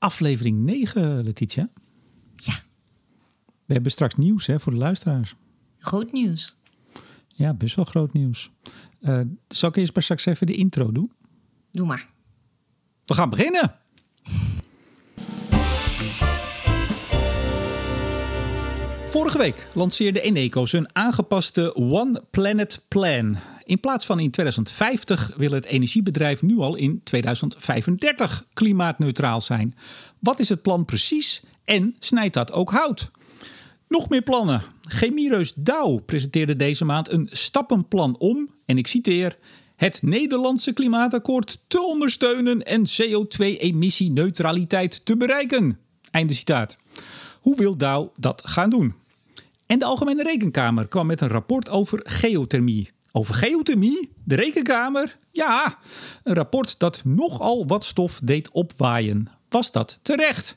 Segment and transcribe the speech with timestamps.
[0.00, 1.68] aflevering 9, Letitia.
[2.34, 2.54] Ja.
[3.66, 5.34] We hebben straks nieuws hè, voor de luisteraars.
[5.78, 6.56] Groot nieuws.
[7.28, 8.50] Ja, best wel groot nieuws.
[9.00, 11.12] Uh, zal ik eerst maar straks even de intro doen?
[11.70, 12.08] Doe maar.
[13.04, 13.74] We gaan beginnen.
[19.06, 23.36] Vorige week lanceerde Eneco zijn aangepaste One Planet Plan.
[23.70, 29.74] In plaats van in 2050 wil het energiebedrijf nu al in 2035 klimaatneutraal zijn.
[30.18, 33.10] Wat is het plan precies en snijdt dat ook hout?
[33.88, 34.62] Nog meer plannen.
[34.82, 39.36] Chemiereus Dow presenteerde deze maand een stappenplan om, en ik citeer,
[39.76, 45.78] het Nederlandse klimaatakkoord te ondersteunen en CO2-emissieneutraliteit te bereiken.
[46.10, 46.76] Einde citaat.
[47.40, 48.94] Hoe wil Dow dat gaan doen?
[49.66, 52.90] En de Algemene Rekenkamer kwam met een rapport over geothermie.
[53.12, 54.12] Over geothermie?
[54.24, 55.18] De Rekenkamer?
[55.30, 55.78] Ja,
[56.24, 59.28] een rapport dat nogal wat stof deed opwaaien.
[59.48, 60.56] Was dat terecht?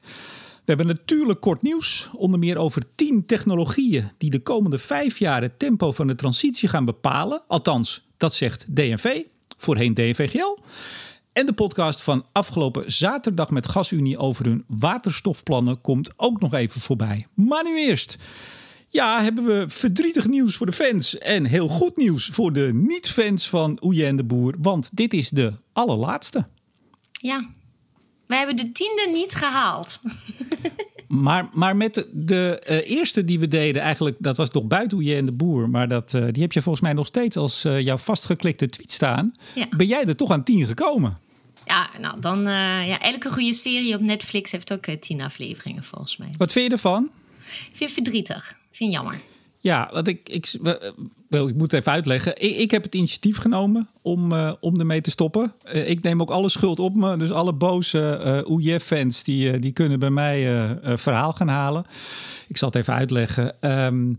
[0.53, 5.41] We hebben natuurlijk kort nieuws, onder meer over 10 technologieën die de komende vijf jaar
[5.41, 7.41] het tempo van de transitie gaan bepalen.
[7.47, 9.21] Althans, dat zegt DNV,
[9.57, 10.57] voorheen DNVGL.
[11.33, 16.81] En de podcast van afgelopen zaterdag met GasUnie over hun waterstofplannen komt ook nog even
[16.81, 17.27] voorbij.
[17.33, 18.17] Maar nu eerst.
[18.93, 23.49] Ja, hebben we verdrietig nieuws voor de fans en heel goed nieuws voor de niet-fans
[23.49, 24.55] van Oeje en de Boer.
[24.59, 26.45] Want dit is de allerlaatste.
[27.11, 27.49] Ja,
[28.25, 29.99] we hebben de tiende niet gehaald.
[31.07, 34.97] Maar, maar met de, de uh, eerste die we deden, eigenlijk, dat was toch buiten
[34.97, 35.69] Oeje en de Boer.
[35.69, 38.91] Maar dat, uh, die heb je volgens mij nog steeds als uh, jouw vastgeklikte tweet
[38.91, 39.33] staan.
[39.55, 39.67] Ja.
[39.69, 41.19] Ben jij er toch aan tien gekomen?
[41.65, 46.33] Ja, nou dan, ja, elke goede serie op Netflix heeft ook tien afleveringen volgens mij.
[46.37, 47.09] Wat vind je ervan?
[47.43, 48.61] Ik vind het verdrietig.
[48.73, 49.21] Vind het jammer.
[49.59, 50.55] Ja, wat ik, ik,
[51.29, 52.41] wel, ik moet even uitleggen.
[52.41, 55.53] Ik, ik heb het initiatief genomen om, uh, om ermee te stoppen.
[55.65, 57.17] Uh, ik neem ook alle schuld op me.
[57.17, 60.47] Dus alle boze uh, Oejef-fans die, die kunnen bij mij
[60.83, 61.85] verhaal gaan halen.
[62.47, 63.71] Ik zal het even uitleggen.
[63.71, 64.17] Um,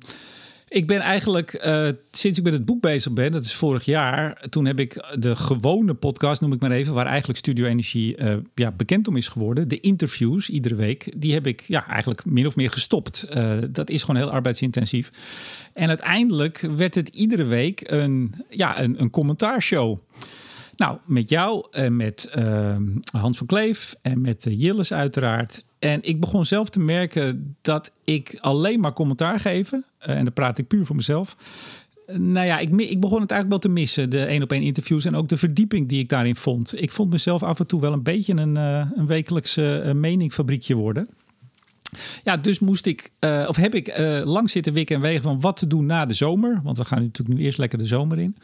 [0.75, 4.47] ik ben eigenlijk, uh, sinds ik met het boek bezig ben, dat is vorig jaar,
[4.51, 8.37] toen heb ik de gewone podcast, noem ik maar even, waar eigenlijk Studio Energie uh,
[8.55, 9.69] ja, bekend om is geworden.
[9.69, 13.27] De interviews iedere week, die heb ik ja, eigenlijk min of meer gestopt.
[13.35, 15.11] Uh, dat is gewoon heel arbeidsintensief.
[15.73, 19.99] En uiteindelijk werd het iedere week een, ja, een, een commentaarshow.
[20.77, 22.77] Nou, met jou en met uh,
[23.13, 25.65] Hans van Kleef en met uh, Jilles uiteraard.
[25.79, 29.85] En ik begon zelf te merken dat ik alleen maar commentaar geven.
[30.01, 31.37] Uh, en dan praat ik puur voor mezelf.
[32.07, 34.11] nou ja, ik, ik, begon het eigenlijk wel te missen.
[34.11, 36.83] De één op één interviews en ook de verdieping die ik daarin vond.
[36.83, 41.09] Ik vond mezelf af en toe wel een beetje een, een wekelijkse meningfabriekje worden.
[42.23, 43.11] Ja, dus moest ik,
[43.47, 46.15] of heb ik uh, lang zitten wikken en wegen van wat te doen na de
[46.15, 46.61] zomer.
[46.63, 48.37] Want we gaan natuurlijk nu eerst lekker de zomer in.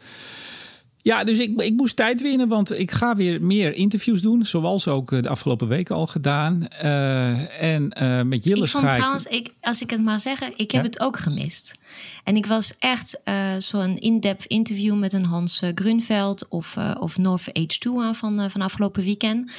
[1.03, 4.45] Ja, dus ik, ik moest tijd winnen, want ik ga weer meer interviews doen.
[4.45, 6.67] Zoals ook eh, de afgelopen weken al gedaan.
[6.83, 10.71] Uh, en uh, met Jilles ik vond trouwens, ik, als ik het maar zeggen, ik
[10.71, 10.89] heb ja?
[10.89, 11.79] het ook gemist.
[12.23, 17.49] En ik was echt uh, zo'n in-depth interview met een Hans Grunveld of, of North
[17.59, 19.51] H2 aan van, van afgelopen weekend.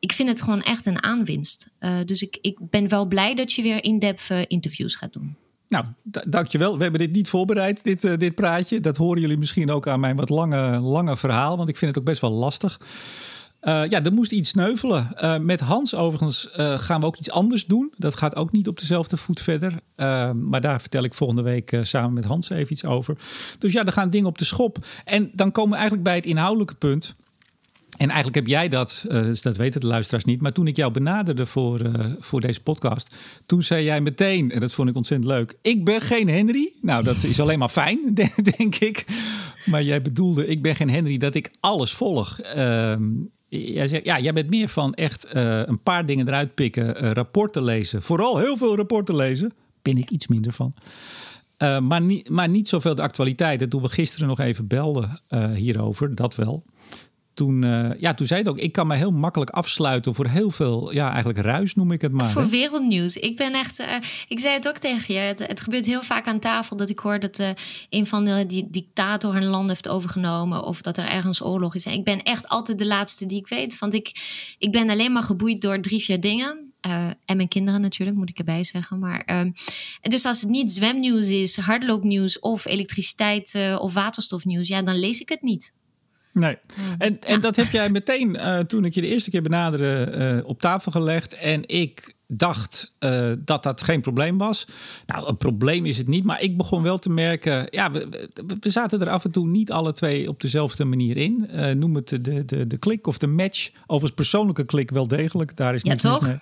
[0.00, 1.68] Ik vind het gewoon echt een aanwinst.
[2.04, 5.36] dus ik, ik ben wel blij dat je weer in-depth interviews gaat doen.
[5.68, 5.84] Nou,
[6.26, 6.76] dankjewel.
[6.76, 8.80] We hebben dit niet voorbereid, dit, uh, dit praatje.
[8.80, 11.98] Dat horen jullie misschien ook aan mijn wat lange, lange verhaal, want ik vind het
[11.98, 12.80] ook best wel lastig.
[13.62, 15.16] Uh, ja, er moest iets sneuvelen.
[15.20, 17.92] Uh, met Hans overigens gaan we ook iets anders doen.
[17.96, 19.72] Dat gaat ook niet op dezelfde voet verder.
[20.42, 23.16] maar daar vertel ik volgende week samen met Hans even iets over.
[23.58, 24.78] Dus ja, er gaan dingen op de schop.
[25.04, 27.14] En dan komen we eigenlijk bij het inhoudelijke punt.
[27.96, 30.40] En eigenlijk heb jij dat, uh, dat weten de luisteraars niet.
[30.40, 34.60] Maar toen ik jou benaderde voor, uh, voor deze podcast, toen zei jij meteen, en
[34.60, 36.72] dat vond ik ontzettend leuk: Ik ben geen Henry.
[36.80, 38.14] Nou, dat is alleen maar fijn,
[38.56, 39.04] denk ik.
[39.64, 42.40] Maar jij bedoelde, ik ben geen Henry, dat ik alles volg.
[42.56, 42.96] Uh,
[43.48, 47.64] jij zegt, ja, jij bent meer van echt eh, een paar dingen eruit pikken, rapporten
[47.64, 48.02] lezen.
[48.02, 49.52] Vooral heel veel rapporten lezen.
[49.82, 50.74] Ben ik iets minder van.
[51.82, 53.68] maar, niet, maar niet zoveel de actualiteiten.
[53.68, 55.20] Toen we gisteren nog even belden
[55.54, 56.64] hierover, dat wel
[57.36, 60.50] toen, uh, ja, toen zei het ook, ik kan me heel makkelijk afsluiten voor heel
[60.50, 62.30] veel, ja, eigenlijk ruis noem ik het maar.
[62.30, 63.16] Voor wereldnieuws.
[63.16, 63.94] Ik ben echt, uh,
[64.28, 66.98] ik zei het ook tegen je, het, het, gebeurt heel vaak aan tafel dat ik
[66.98, 67.48] hoor dat uh,
[67.90, 71.86] een van de die dictator een land heeft overgenomen of dat er ergens oorlog is.
[71.86, 74.12] En ik ben echt altijd de laatste die ik weet, want ik,
[74.58, 76.72] ik ben alleen maar geboeid door drie, vier dingen.
[77.24, 78.98] en mijn kinderen natuurlijk, moet ik erbij zeggen.
[78.98, 79.50] Maar, ehm,
[80.00, 85.28] dus als het niet zwemnieuws is, hardloopnieuws of elektriciteit of waterstofnieuws, ja, dan lees ik
[85.28, 85.72] het niet.
[86.36, 86.58] Nee.
[86.98, 90.48] En, en dat heb jij meteen, uh, toen ik je de eerste keer benaderde, uh,
[90.48, 91.34] op tafel gelegd.
[91.34, 94.66] En ik dacht uh, dat dat geen probleem was.
[95.06, 97.66] Nou, een probleem is het niet, maar ik begon wel te merken...
[97.70, 98.28] ja, we,
[98.60, 101.48] we zaten er af en toe niet alle twee op dezelfde manier in.
[101.54, 103.70] Uh, noem het de, de, de klik of de match.
[103.80, 105.56] Overigens persoonlijke klik wel degelijk.
[105.56, 106.26] Daar is ja, toch?
[106.26, 106.38] mee.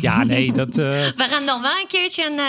[0.00, 0.68] Ja, nee, dat...
[0.68, 0.74] Uh...
[0.76, 2.40] we gaan dan wel een keertje een,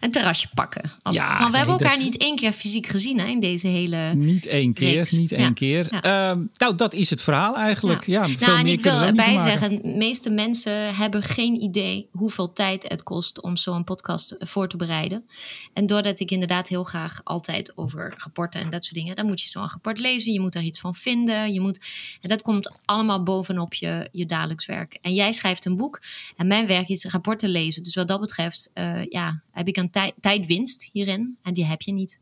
[0.00, 0.92] een terrasje pakken.
[1.02, 2.02] Als ja, van, we hebben elkaar dat...
[2.02, 5.10] niet één keer fysiek gezien hè, in deze hele Niet één keer, reeks.
[5.10, 5.52] niet één ja.
[5.52, 5.88] keer.
[5.90, 6.30] Ja.
[6.32, 8.06] Uh, nou, dat is het verhaal eigenlijk.
[8.06, 11.62] Ja, nou, veel en meer ik wil er erbij zeggen, de meeste mensen hebben geen
[11.62, 15.26] idee hoeveel tijd het kost om zo'n podcast voor te bereiden.
[15.72, 19.40] En doordat ik inderdaad heel graag altijd over rapporten en dat soort dingen, dan moet
[19.40, 21.80] je zo'n rapport lezen, je moet daar iets van vinden, je moet,
[22.20, 24.98] en dat komt allemaal bovenop je, je dagelijks werk.
[25.02, 26.00] En jij schrijft een boek
[26.36, 27.82] en mijn werk is rapporten lezen.
[27.82, 31.82] Dus wat dat betreft, uh, ja, heb ik een tij tijdwinst hierin en die heb
[31.82, 32.20] je niet.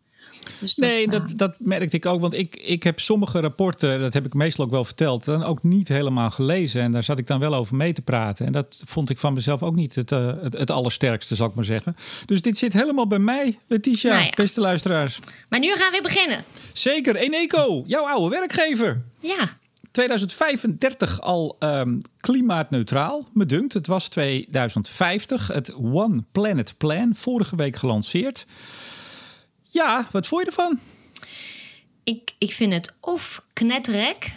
[0.60, 2.20] Dus nee, dat, dat, dat, merkte ik ook.
[2.20, 5.62] Want ik, ik heb sommige rapporten, dat heb ik meestal ook wel verteld, dan ook
[5.62, 6.82] niet helemaal gelezen.
[6.82, 8.46] En daar zat ik dan wel over mee te praten.
[8.46, 11.54] En dat vond ik van mezelf ook niet het, uh, het, het allersterkste, zal ik
[11.54, 11.96] maar zeggen.
[12.26, 14.32] Dus dit zit helemaal bij mij, Letitia, nou ja.
[14.34, 15.18] beste luisteraars.
[15.48, 16.44] Maar nu gaan we beginnen.
[16.72, 19.04] Zeker, Eneco, jouw oude werkgever.
[19.18, 19.56] Ja.
[19.90, 23.72] 2035 al um, klimaatneutraal, me dunkt.
[23.72, 28.46] Het was 2050, het One Planet Plan, vorige week gelanceerd.
[29.74, 30.78] Ja, wat vond je ervan?
[32.04, 34.32] Ik, ik vind het of knetterrek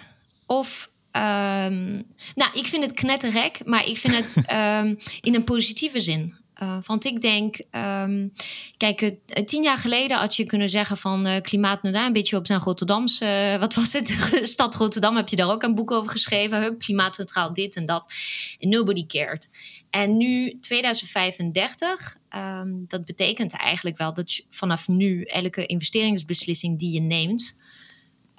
[0.45, 0.89] of.
[1.11, 2.05] Um,
[2.35, 4.97] nou, ik vind het knetterrek, maar ik vind het um,
[5.27, 6.35] in een positieve zin.
[6.63, 8.33] Uh, want ik denk, um,
[8.77, 9.09] kijk, uh,
[9.45, 13.57] tien jaar geleden had je kunnen zeggen van uh, klimaatneutraal, een beetje op zijn Rotterdamse,
[13.59, 14.17] wat was het?
[14.53, 18.13] Stad Rotterdam heb je daar ook een boek over geschreven, hup, klimaatneutraal dit en dat.
[18.61, 19.49] And nobody cared.
[19.97, 26.93] En nu 2035, um, dat betekent eigenlijk wel dat je vanaf nu elke investeringsbeslissing die
[26.93, 27.57] je neemt,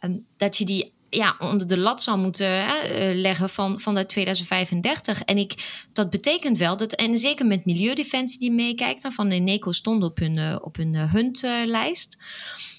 [0.00, 4.06] um, dat je die ja, onder de lat zal moeten hè, leggen van, van de
[4.06, 5.22] 2035.
[5.22, 10.02] En ik, dat betekent wel dat, en zeker met Milieudefensie die meekijkt, van Eneco stond
[10.02, 12.16] op hun, op hun huntlijst.
[12.18, 12.77] Uh,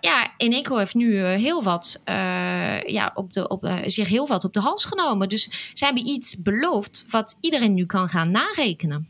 [0.00, 4.44] ja, Eneco heeft nu uh, heel wat, uh, ja, op de, op, zich heel wat
[4.44, 5.28] op de hals genomen.
[5.28, 9.08] Dus ze hebben iets beloofd wat iedereen nu kan gaan narekenen.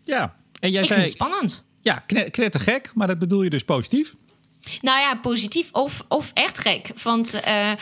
[0.00, 1.00] Ja, en jij Ik zei...
[1.00, 1.64] vind het spannend.
[1.80, 4.14] Ja, knettergek, maar dat bedoel je dus positief?
[4.80, 7.02] Nou ja, positief of, of echt gek.
[7.02, 7.72] Want uh,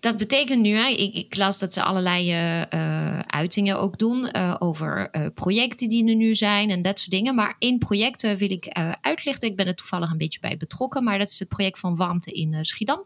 [0.00, 5.10] dat betekent nu, hè, ik, ik, las dat ze allerlei uh, uitingen ook doen over
[5.34, 7.34] projecten die er nu zijn en dat soort dingen.
[7.34, 8.68] Maar één project wil ik
[9.00, 9.48] uitlichten.
[9.48, 12.32] Ik ben er toevallig een beetje bij betrokken, maar dat is het project van warmte
[12.32, 13.04] in Schiedam.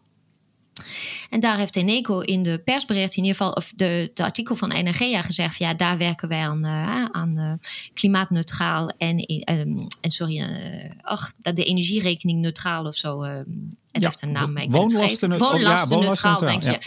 [1.30, 4.72] En daar heeft Eneco in de persbericht, in ieder geval, of de, de artikel van
[4.72, 7.52] Energia gezegd: ja, daar werken wij aan, uh, aan uh,
[7.94, 9.58] klimaatneutraal en, uh,
[10.00, 10.48] en sorry,
[11.00, 13.22] ach, dat de energierekening neutraal of zo.
[13.22, 13.46] het
[13.92, 16.78] ja, heeft een naam, maar woonlasten, het woonlasten oh, ja, neutraal, denk je.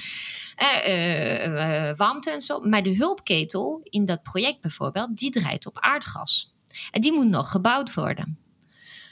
[1.98, 2.60] warmte en zo.
[2.60, 6.54] Maar de hulpketel in dat project bijvoorbeeld, die draait op aardgas.
[6.92, 8.39] En die moet nog gebouwd worden.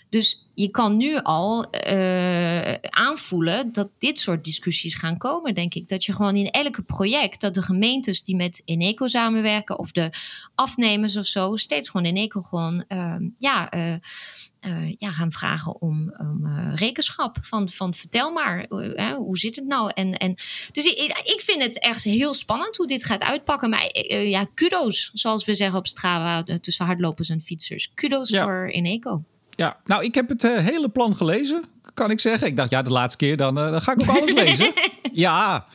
[0.10, 5.90] Dus je kan nu al uh, aanvoelen dat dit soort discussies gaan komen, denk ik.
[5.90, 10.10] Dat je gewoon in elke project, dat de gemeentes die met Eneco samenwerken of de
[10.56, 13.96] afnemers of zo, steeds gewoon Eneco gewoon uh, ja, uh,
[15.00, 17.38] ja, gaan vragen om, om rekenschap.
[17.42, 18.66] Van, van vertel maar,
[19.16, 19.92] hoe zit het nou?
[19.94, 20.36] En, en,
[20.72, 23.70] dus ik, ik vind het echt heel spannend hoe dit gaat uitpakken.
[23.70, 27.92] Maar ja, kudo's, zoals we zeggen op Strava, tussen hardlopers en fietsers.
[27.94, 28.44] Kudo's ja.
[28.44, 29.24] voor Eneco.
[29.58, 31.64] Ja, nou, ik heb het uh, hele plan gelezen,
[31.94, 32.48] kan ik zeggen.
[32.48, 34.74] Ik dacht, ja, de laatste keer, dan, uh, dan ga ik ook alles lezen.
[35.14, 35.66] ja,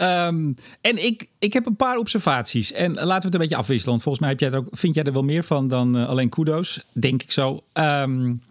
[0.00, 2.72] um, en ik, ik heb een paar observaties.
[2.72, 3.90] En laten we het een beetje afwisselen.
[3.90, 6.08] Want volgens mij heb jij er ook, vind jij er wel meer van dan uh,
[6.08, 7.64] alleen kudo's, denk ik zo.
[7.72, 8.42] Um,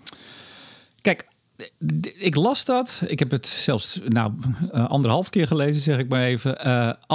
[1.02, 1.28] kijk,
[2.18, 3.04] ik las dat.
[3.08, 4.34] Ik heb het zelfs nou,
[4.72, 6.50] anderhalf keer gelezen, zeg ik maar even.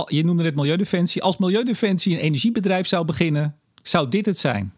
[0.07, 1.23] je noemde het Milieudefensie.
[1.23, 4.73] Als Milieudefensie een energiebedrijf zou beginnen, zou dit het zijn.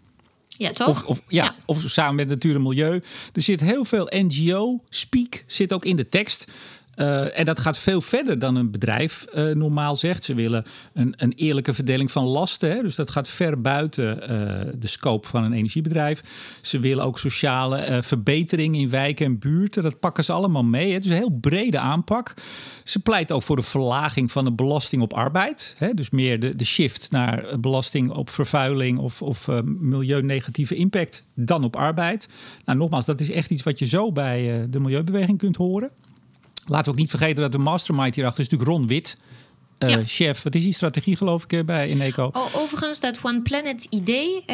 [0.61, 0.88] Ja, toch?
[0.88, 1.55] Of, of, ja, Ja.
[1.64, 3.02] of samen met Natuur en Milieu.
[3.33, 6.45] Er zit heel veel NGO-speak, zit ook in de tekst.
[7.00, 10.25] Uh, en dat gaat veel verder dan een bedrijf uh, normaal zegt.
[10.25, 12.71] Ze willen een, een eerlijke verdeling van lasten.
[12.71, 12.83] Hè?
[12.83, 16.23] Dus dat gaat ver buiten uh, de scope van een energiebedrijf.
[16.61, 19.83] Ze willen ook sociale verbetering in wijken en buurten.
[19.83, 20.92] Dat pakken ze allemaal mee.
[20.92, 22.35] Het is een heel brede aanpak.
[22.85, 25.75] Ze pleit ook voor de verlaging van de belasting op arbeid.
[25.78, 25.95] Hè?
[25.95, 31.76] Dus meer de, de shift naar belasting op vervuiling of, of milieunegatieve impact dan op
[31.76, 32.28] arbeid.
[32.64, 35.90] Nou, nogmaals, dat is echt iets wat je zo bij de milieubeweging kunt horen.
[36.71, 39.17] Laten we ook niet vergeten dat de mastermind hierachter is natuurlijk Ron Wit.
[39.85, 40.43] Uh, chef.
[40.43, 42.31] Wat is die strategie geloof ik bij Eneco?
[42.33, 44.45] Oh, overigens, dat One Planet idee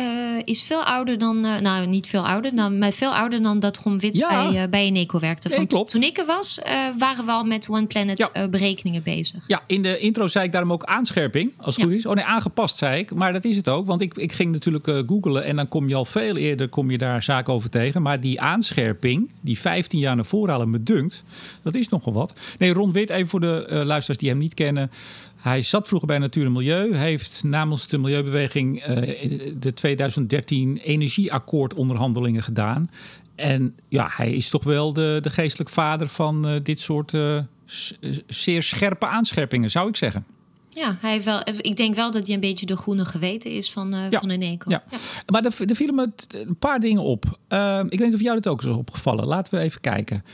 [0.44, 1.40] is veel ouder dan...
[1.40, 5.18] nou, niet veel ouder, dan, maar veel ouder dan dat Ron Wit bij, bij Eneco
[5.18, 5.66] werkte.
[5.66, 5.90] Klopt.
[5.90, 6.58] Toen ik er was,
[6.98, 9.40] waren we al met One Planet berekeningen bezig.
[9.46, 12.06] Ja, in de intro zei ik daarom ook aanscherping, als het goed is.
[12.06, 13.14] Oh nee, aangepast zei ik.
[13.14, 15.44] Maar dat is het ook, want ik, ik ging natuurlijk googlen...
[15.44, 18.02] en dan kom je al veel eerder kom je daar zaken over tegen.
[18.02, 21.22] Maar die aanscherping, die 15 jaar naar voren halen, me dunkt...
[21.62, 22.34] dat is nogal wat.
[22.58, 24.90] Nee, Ron Wit, even voor de luisteraars die hem niet kennen...
[25.36, 32.42] Hij zat vroeger bij Natuur en Milieu, heeft namens de Milieubeweging uh, de 2013 energieakkoordonderhandelingen
[32.42, 32.90] gedaan.
[33.34, 37.38] En ja, hij is toch wel de, de geestelijk vader van uh, dit soort uh,
[38.26, 40.24] zeer scherpe aanscherpingen, zou ik zeggen.
[40.68, 43.94] Ja, hij wel, ik denk wel dat hij een beetje de groene geweten is van,
[43.94, 44.20] uh, ja.
[44.20, 44.70] van Eneco.
[44.70, 44.82] Ja.
[44.90, 44.98] ja.
[45.26, 47.38] Maar er, er vielen me een paar dingen op.
[47.48, 49.26] Uh, ik weet niet of jou dat ook is opgevallen.
[49.26, 50.24] Laten we even kijken.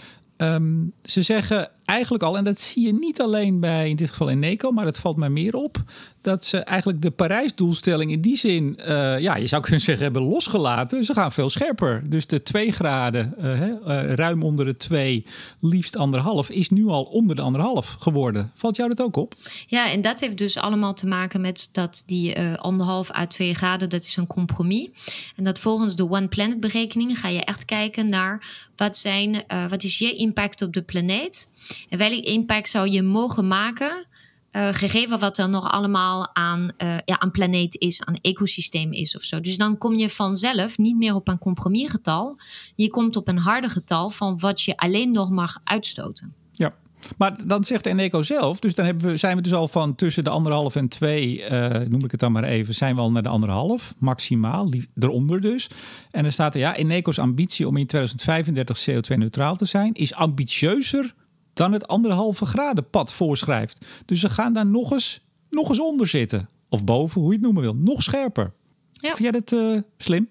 [0.42, 4.28] Um, ze zeggen eigenlijk al, en dat zie je niet alleen bij in dit geval
[4.28, 5.82] in NECO, maar dat valt mij meer op,
[6.22, 10.22] dat ze eigenlijk de Parijsdoelstelling in die zin, uh, ja, je zou kunnen zeggen, hebben
[10.22, 11.04] losgelaten.
[11.04, 12.10] Ze gaan veel scherper.
[12.10, 15.24] Dus de 2 graden, uh, uh, ruim onder de 2,
[15.60, 18.50] liefst anderhalf, is nu al onder de anderhalf geworden.
[18.54, 19.34] Valt jou dat ook op?
[19.66, 23.90] Ja, en dat heeft dus allemaal te maken met dat die anderhalf à 2 graden,
[23.90, 24.88] dat is een compromis.
[25.36, 29.82] En dat volgens de One Planet berekeningen ga je echt kijken naar wat, zijn, wat
[29.82, 31.48] is je impact op de planeet
[31.88, 34.06] en welke impact zou je mogen maken,
[34.52, 39.16] uh, gegeven wat er nog allemaal aan, uh, ja, aan planeet is, aan ecosysteem is
[39.16, 39.40] of zo.
[39.40, 42.38] Dus dan kom je vanzelf niet meer op een compromisgetal.
[42.74, 46.34] Je komt op een harde getal van wat je alleen nog mag uitstoten.
[46.52, 46.72] Ja.
[47.18, 50.30] Maar dan zegt Eneco zelf, dus dan we, zijn we dus al van tussen de
[50.30, 53.28] anderhalf en twee, uh, noem ik het dan maar even, zijn we al naar de
[53.28, 54.68] anderhalf, maximaal,
[54.98, 55.68] eronder dus.
[56.10, 61.14] En dan staat er, ja, Eneco's ambitie om in 2035 CO2-neutraal te zijn, is ambitieuzer
[61.54, 63.86] dan het anderhalve graden pad voorschrijft.
[64.04, 66.48] Dus ze gaan daar nog eens, nog eens onder zitten.
[66.68, 67.74] Of boven, hoe je het noemen wil.
[67.74, 68.52] Nog scherper.
[68.90, 69.14] Ja.
[69.14, 70.28] Vind jij dat uh, slim?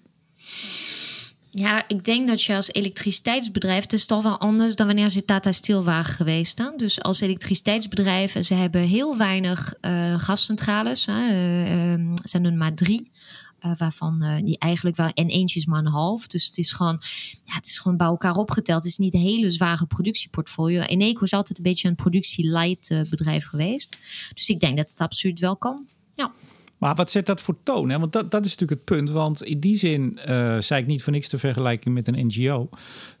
[1.50, 3.82] Ja, ik denk dat je als elektriciteitsbedrijf...
[3.82, 6.58] het is toch wel anders dan wanneer ze Tata Steel waren geweest.
[6.58, 6.76] Hè?
[6.76, 8.44] Dus als elektriciteitsbedrijf...
[8.44, 11.06] ze hebben heel weinig uh, gascentrales.
[11.06, 11.28] Hè?
[11.28, 13.10] Uh, uh, zijn er maar drie.
[13.64, 16.26] Uh, waarvan uh, die eigenlijk wel en eentje is maar een half.
[16.26, 17.00] Dus het is gewoon,
[17.44, 18.82] ja, het is gewoon bij elkaar opgeteld.
[18.82, 20.80] Het is niet een hele zware productieportfolio.
[20.80, 23.96] Eneco is altijd een beetje een productie-light uh, bedrijf geweest.
[24.34, 25.86] Dus ik denk dat het absoluut wel kan.
[26.14, 26.32] Ja.
[26.78, 27.90] Maar wat zet dat voor toon?
[27.90, 27.98] Hè?
[27.98, 29.10] Want dat, dat is natuurlijk het punt.
[29.10, 30.18] Want in die zin
[30.58, 32.68] zei ik niet voor niks te vergelijken met een NGO.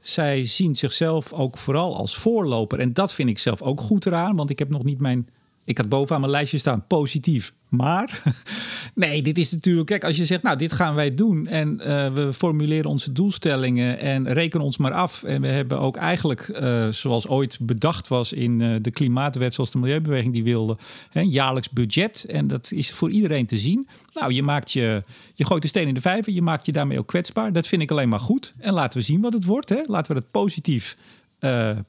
[0.00, 2.78] Zij zien zichzelf ook vooral als voorloper.
[2.80, 4.36] En dat vind ik zelf ook goed eraan.
[4.36, 5.28] Want ik heb nog niet mijn
[5.64, 7.52] ik had bovenaan mijn lijstje staan positief.
[7.72, 8.22] Maar
[8.94, 9.86] nee, dit is natuurlijk.
[9.86, 11.46] Kijk, als je zegt, nou, dit gaan wij doen.
[11.46, 15.22] En uh, we formuleren onze doelstellingen en rekenen ons maar af.
[15.22, 19.70] En we hebben ook eigenlijk, uh, zoals ooit bedacht was in uh, de klimaatwet, zoals
[19.70, 20.76] de Milieubeweging die wilde,
[21.12, 22.24] een jaarlijks budget.
[22.24, 23.88] En dat is voor iedereen te zien.
[24.14, 25.02] Nou, je maakt je,
[25.34, 27.52] je gooit de steen in de vijver, je maakt je daarmee ook kwetsbaar.
[27.52, 28.52] Dat vind ik alleen maar goed.
[28.58, 29.68] En laten we zien wat het wordt.
[29.68, 29.82] Hè.
[29.86, 30.96] Laten we dat positief,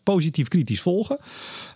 [0.03, 1.17] positief kritisch volgen.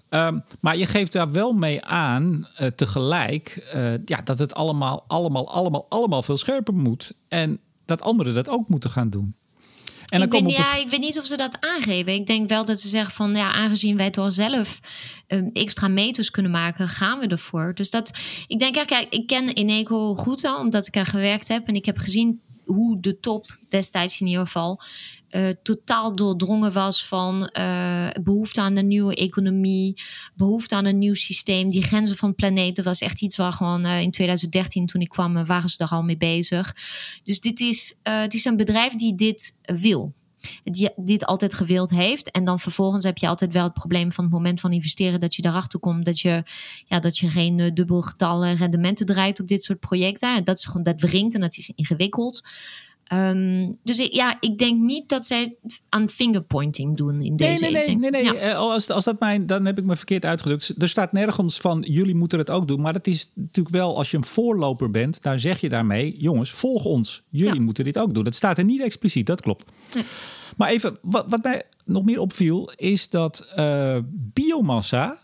[0.09, 5.03] Um, maar je geeft daar wel mee aan, uh, tegelijk, uh, ja, dat het allemaal,
[5.07, 7.13] allemaal, allemaal, allemaal veel scherper moet.
[7.27, 9.35] En dat anderen dat ook moeten gaan doen.
[10.07, 12.13] En ik, weet, ja, ik weet niet of ze dat aangeven.
[12.13, 14.79] Ik denk wel dat ze zeggen van ja, aangezien wij toch zelf
[15.27, 17.73] um, extra meters kunnen maken, gaan we ervoor.
[17.75, 18.11] Dus dat,
[18.47, 21.67] ik denk, ja, kijk, ik ken Eneco goed al, omdat ik er gewerkt heb.
[21.67, 24.81] En ik heb gezien hoe de top destijds in ieder geval
[25.29, 30.01] uh, totaal doordrongen was van uh, behoefte aan een nieuwe economie,
[30.35, 31.69] behoefte aan een nieuw systeem.
[31.69, 35.45] Die grenzen van planeten was echt iets waar gewoon uh, in 2013 toen ik kwam,
[35.45, 36.75] waren ze er al mee bezig.
[37.23, 40.13] Dus dit is, het is een bedrijf die dit wil.
[40.63, 42.31] Die dit altijd gewild heeft.
[42.31, 45.35] En dan vervolgens heb je altijd wel het probleem van het moment van investeren dat
[45.35, 46.43] je daarachter komt dat je,
[46.85, 50.43] ja, dat je geen dubbel getallen rendementen draait op dit soort projecten.
[50.43, 52.41] Dat is gewoon dat wringt en dat is ingewikkeld.
[53.13, 55.55] Um, dus ik, ja, ik denk niet dat zij
[55.89, 57.61] aan fingerpointing doen in deze.
[57.63, 58.23] Nee, nee, nee, nee.
[58.23, 58.33] nee.
[58.33, 58.63] Ja.
[58.63, 60.73] Oh, als, als dat mijn, dan heb ik me verkeerd uitgedrukt.
[60.81, 62.81] Er staat nergens van jullie moeten het ook doen.
[62.81, 66.51] Maar dat is natuurlijk wel als je een voorloper bent, daar zeg je daarmee, jongens,
[66.51, 67.23] volg ons.
[67.29, 67.61] Jullie ja.
[67.61, 68.23] moeten dit ook doen.
[68.23, 69.71] Dat staat er niet expliciet, dat klopt.
[69.95, 70.03] Nee.
[70.57, 75.17] Maar even, wat, wat mij nog meer opviel, is dat uh, biomassa.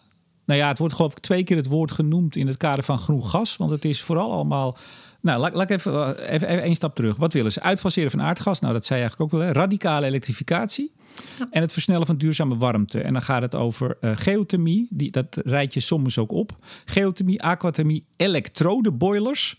[0.45, 2.97] Nou ja, het wordt geloof ik twee keer het woord genoemd in het kader van
[2.97, 3.57] groen gas.
[3.57, 4.77] Want het is vooral allemaal
[5.23, 7.15] nou, laat, laat ik even, eh, even, even één stap terug.
[7.15, 7.61] Wat willen ze?
[7.61, 8.59] Uitfaseren van aardgas.
[8.59, 9.49] Nou, dat zei je eigenlijk ook wel.
[9.49, 9.59] Hè?
[9.59, 10.91] Radicale elektrificatie.
[11.39, 11.47] Ja.
[11.51, 13.01] En het versnellen van duurzame warmte.
[13.01, 14.87] En dan gaat het over uh, geothermie.
[14.89, 16.55] Die, dat rijdt je soms ook op.
[16.85, 19.57] Geothermie, aquathermie, elektrodeboilers.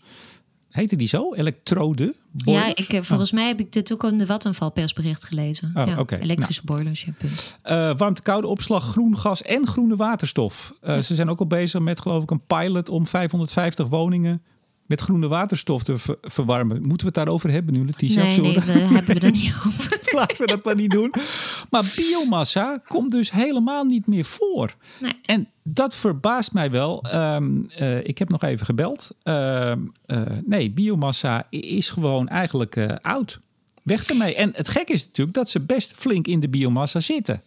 [0.75, 1.33] Heette die zo?
[1.33, 2.13] Elektrode?
[2.31, 5.71] Ja, ik, eh, volgens mij heb ik dit ook in de Vattenval persbericht gelezen.
[5.73, 6.17] Oh, ja, oké.
[6.17, 7.57] Elektrische boilers, ja, punt.
[7.61, 10.73] Eh, warmte-koude opslag, groen gas en groene waterstof.
[10.81, 14.41] Eh, Ze zijn ook al bezig met, geloof ik, een pilot om 550 woningen
[14.85, 16.75] met groene waterstof te ver- verwarmen.
[16.77, 18.23] Moeten we het daarover hebben nu, Letitia?
[18.23, 19.99] Nee, nee, we- hebben we er niet over.
[20.11, 21.13] Laten we dat maar niet doen.
[21.69, 24.75] Maar biomassa komt dus helemaal niet meer voor.
[24.99, 25.13] Nee.
[25.21, 27.01] En dat verbaast mij wel.
[27.03, 29.09] Ehm, eh, ik heb nog even gebeld.
[29.23, 33.39] Ehm, eh, nee, biomassa is gewoon eigenlijk eh, oud.
[33.83, 34.35] Weg ermee.
[34.35, 37.41] En het gek is natuurlijk dat ze best flink in de biomassa zitten.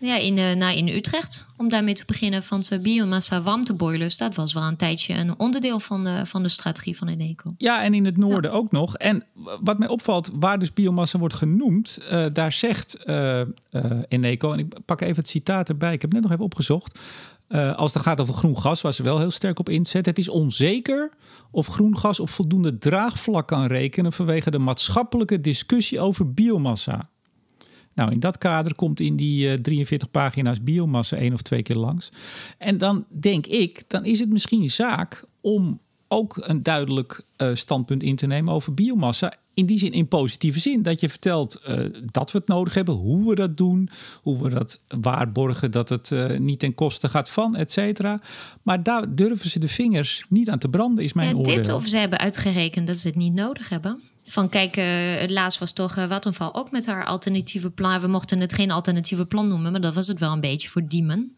[0.00, 4.16] Ja, in, nou, in Utrecht, om daarmee te beginnen, van de biomassa warmteboilers.
[4.16, 7.54] Dat was wel een tijdje een onderdeel van de, van de strategie van Eneco.
[7.58, 8.96] Ja, en in het noorden ook nog.
[8.96, 9.24] En
[9.60, 13.42] wat mij opvalt, waar dus biomassa wordt genoemd, eh, daar zegt eh
[14.08, 16.98] Eneco, en ik pak even het citaat erbij, ik heb het net nog even opgezocht.
[17.76, 20.06] Als het gaat over groen gas, waar ze wel heel sterk op inzet.
[20.06, 21.12] Het is onzeker
[21.50, 27.10] of groen gas op voldoende draagvlak kan rekenen vanwege de maatschappelijke discussie over biomassa.
[27.98, 31.76] Nou, in dat kader komt in die eh, 43 pagina's biomassa één of twee keer
[31.76, 32.08] langs.
[32.58, 38.02] En dan denk ik, dan is het misschien zaak om ook een duidelijk eh, standpunt
[38.02, 39.32] in te nemen over biomassa.
[39.54, 40.82] In die zin, in positieve zin.
[40.82, 43.88] Dat je vertelt eh, dat we het nodig hebben, hoe we dat doen,
[44.22, 48.20] hoe we dat waarborgen dat het eh, niet ten koste gaat van, et cetera.
[48.62, 51.54] Maar daar durven ze de vingers niet aan te branden, is mijn Ja, oordeel.
[51.54, 54.02] dit of ze hebben uitgerekend dat ze het niet nodig hebben.
[54.28, 54.84] Van kijk, eh,
[55.20, 58.00] het laatst was toch uh, Vattenfall ook met haar alternatieve plan.
[58.00, 60.86] We mochten het geen alternatieve plan noemen, maar dat was het wel een beetje voor
[60.88, 61.36] Diemen.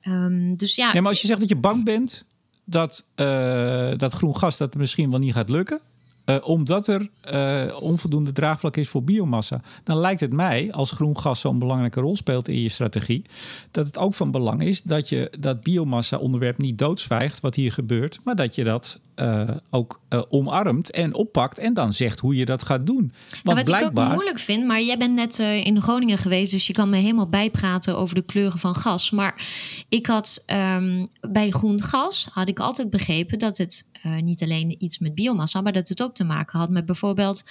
[0.00, 2.24] Ehm, dus ja, Ja, maar als je zegt dat je bang bent
[2.64, 5.80] dat, eh, dat groen gas dat misschien wel niet gaat lukken.
[6.24, 9.60] eh, omdat er eh, onvoldoende draagvlak is voor biomassa.
[9.82, 13.24] Dan lijkt het mij, als groen gas zo'n belangrijke rol speelt in je strategie,
[13.70, 18.20] dat het ook van belang is dat je dat biomassa-onderwerp niet doodzwijgt, wat hier gebeurt,
[18.22, 22.44] maar dat je dat eh, ook eh, omarmt en oppakt en dan zegt hoe je
[22.44, 23.12] dat gaat doen.
[23.30, 26.50] En Want wat ik ook moeilijk vind, maar jij bent net eh, in Groningen geweest,
[26.50, 29.10] dus je kan me helemaal bijpraten over de kleuren van gas.
[29.10, 29.46] Maar
[29.88, 33.90] ik had ehm, bij groen gas had ik altijd begrepen dat het
[34.20, 37.44] niet alleen iets met biomassa, maar dat het ook te maken had met bijvoorbeeld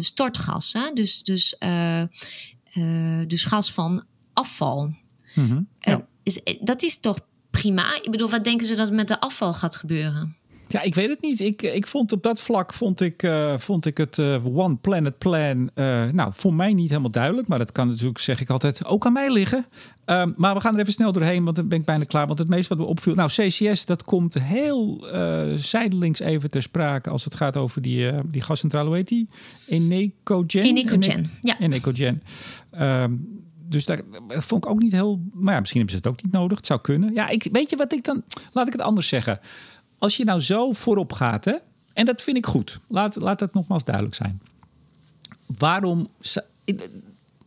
[0.00, 0.72] stortgas.
[0.72, 0.90] Hè?
[0.94, 1.56] Dus, dus,
[3.26, 4.94] dus gas van afval.
[5.34, 6.06] Mhm, ja.
[6.22, 7.18] Is, dat is toch
[7.50, 8.02] prima?
[8.02, 10.36] Ik bedoel, wat denken ze dat met de afval gaat gebeuren?
[10.68, 11.40] Ja, ik weet het niet.
[11.40, 15.18] Ik, ik vond op dat vlak vond ik, eh, vond ik het eh, One Planet
[15.18, 15.70] Plan.
[15.74, 17.48] eh, nou, voor mij niet helemaal duidelijk.
[17.48, 19.66] Maar dat kan natuurlijk, zeg ik altijd, ook aan mij liggen.
[20.04, 22.26] Ehm, maar we gaan er even snel doorheen, want dan ben ik bijna klaar.
[22.26, 23.14] Want het meeste wat me opviel.
[23.14, 25.06] Nou, CCS, dat komt heel
[25.56, 28.86] zijdelings even ter sprake als het gaat over die, die gascentrale.
[28.86, 29.26] Hoe heet die?
[29.66, 30.62] Enecogen?
[30.62, 31.60] Enecogen, ja.
[31.60, 32.22] Enecogen.
[32.70, 33.12] Ehm,
[33.68, 35.22] dus daar vond ik ook niet heel.
[35.32, 36.56] Maar ja, misschien hebben ze het ook niet nodig.
[36.56, 37.14] Het zou kunnen.
[37.14, 38.22] Ja, ik, weet je wat ik dan.
[38.52, 39.40] Laat ik het anders zeggen.
[40.04, 41.54] Als je nou zo voorop gaat, hè,
[41.92, 42.80] en dat vind ik goed.
[42.88, 44.40] Laat, laat dat nogmaals duidelijk zijn.
[45.58, 46.08] Waarom.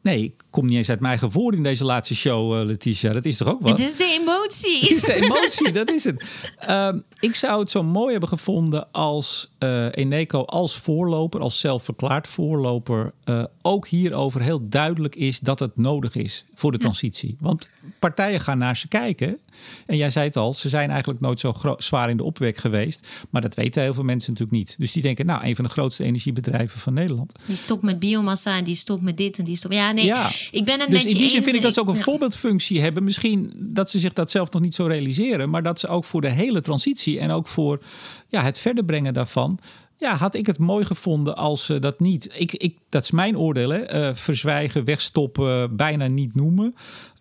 [0.01, 3.13] Nee, ik kom niet eens uit mijn eigen woorden in deze laatste show, eh, Letitia.
[3.13, 3.69] Dat is toch ook wat?
[3.69, 4.79] Het is de emotie.
[4.79, 6.23] Het is de emotie, dat is het.
[6.59, 12.27] Ehm, ik zou het zo mooi hebben gevonden als eh Eneco als voorloper, als zelfverklaard
[12.27, 17.35] voorloper, eh, ook hierover heel duidelijk is dat het nodig is voor de transitie.
[17.39, 17.69] Want
[17.99, 19.37] partijen gaan naar ze kijken.
[19.85, 23.07] En jij zei het al, ze zijn eigenlijk nooit zo zwaar in de opwek geweest.
[23.29, 24.75] Maar dat weten heel veel mensen natuurlijk niet.
[24.77, 27.33] Dus die denken, nou, een van de grootste energiebedrijven van Nederland.
[27.45, 29.73] Die stopt met biomassa en die stopt met dit en die stopt.
[29.73, 30.29] Ja, nee, Ja.
[30.51, 32.01] ik ben het Dus in die zin vind ik dat ze ook een Ja.
[32.01, 33.03] voorbeeldfunctie hebben.
[33.03, 35.49] Misschien dat ze zich dat zelf nog niet zo realiseren.
[35.49, 37.81] Maar dat ze ook voor de hele transitie en ook voor
[38.29, 39.59] ja, het verder brengen daarvan.
[39.99, 42.29] Ja, had ik het mooi gevonden als ze dat niet.
[42.33, 43.69] Ik, ik, dat is mijn oordeel.
[43.69, 46.75] Hè, eh, verzwijgen, wegstoppen, bijna niet noemen.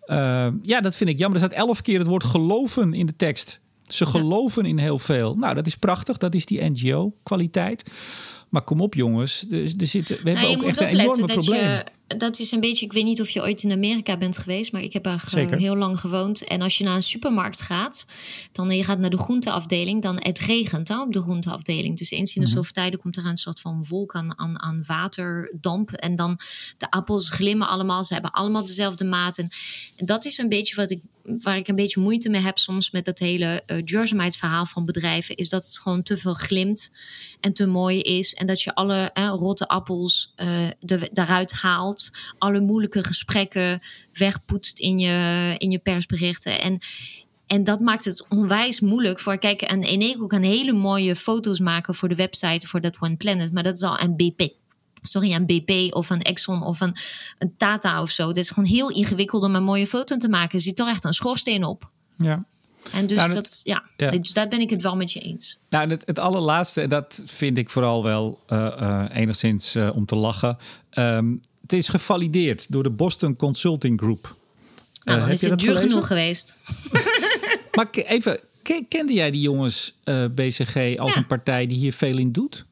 [0.07, 1.39] Eh, ja, dat vind ik jammer.
[1.41, 3.59] Er staat elf keer het woord geloven in de tekst.
[3.83, 5.35] Ze geloven in heel veel.
[5.35, 6.17] Nou, dat is prachtig.
[6.17, 7.91] Dat is die NGO-kwaliteit.
[8.49, 9.45] Maar kom op, jongens.
[9.49, 11.61] Er, er zitten, we Nou, hebben ook echt een enorme probleem.
[11.61, 11.85] je.
[12.07, 12.85] Dat is een beetje.
[12.85, 15.27] Ik weet niet of je ooit in Amerika bent geweest, maar ik heb er eh,
[15.27, 15.57] Zeker.
[15.57, 16.43] heel lang gewoond.
[16.43, 18.05] En als je naar een supermarkt gaat,
[18.51, 21.97] dan je gaat naar de groenteafdeling, dan het regent hè, op de groenteafdeling.
[21.97, 22.49] Dus eens in Mhm.
[22.49, 25.91] de zoveel tijden komt er een soort van wolk aan, aan, aan waterdamp.
[25.91, 26.39] En dan
[26.77, 28.03] de appels glimmen allemaal.
[28.03, 29.37] Ze hebben allemaal dezelfde maat.
[29.37, 29.49] En,
[29.95, 32.91] en dat is een beetje wat ik, waar ik een beetje moeite mee heb soms
[32.91, 35.35] met dat hele uh, duurzaamheidsverhaal van bedrijven.
[35.35, 36.91] Is dat het gewoon te veel glimt
[37.39, 38.33] en te mooi is.
[38.33, 41.96] En dat je alle eh, rotte appels uh, de, daaruit haalt.
[42.37, 43.81] Alle moeilijke gesprekken
[44.13, 46.61] wegpoetst in je, in je persberichten.
[46.61, 46.79] En,
[47.47, 49.37] en dat maakt het onwijs moeilijk voor.
[49.37, 53.53] Kijk, en Eneco kan hele mooie foto's maken voor de website voor dat One Planet.
[53.53, 54.49] Maar dat is al een BP.
[55.01, 56.95] Sorry, een BP of een Exxon of een,
[57.37, 58.27] een Tata of zo.
[58.27, 60.57] Het is gewoon heel ingewikkeld om een mooie foto te maken.
[60.57, 61.91] Er zit toch echt een schoorsteen op.
[62.17, 62.45] Ja.
[62.93, 65.59] En dus, nou, dat, ja, dus daar ben ik het wel met je eens.
[65.69, 70.57] Nou, het, het allerlaatste, en dat vind ik vooral wel uh, enigszins om te lachen.
[70.89, 71.35] Ehm,
[71.67, 74.35] het is gevalideerd door de Boston Consulting Group.
[75.03, 76.57] Nou, dan is het duur genoeg geweest.
[77.75, 78.39] maar even,
[78.89, 79.97] kende jij die jongens
[80.35, 82.65] BCG als een partij die hier veel in doet?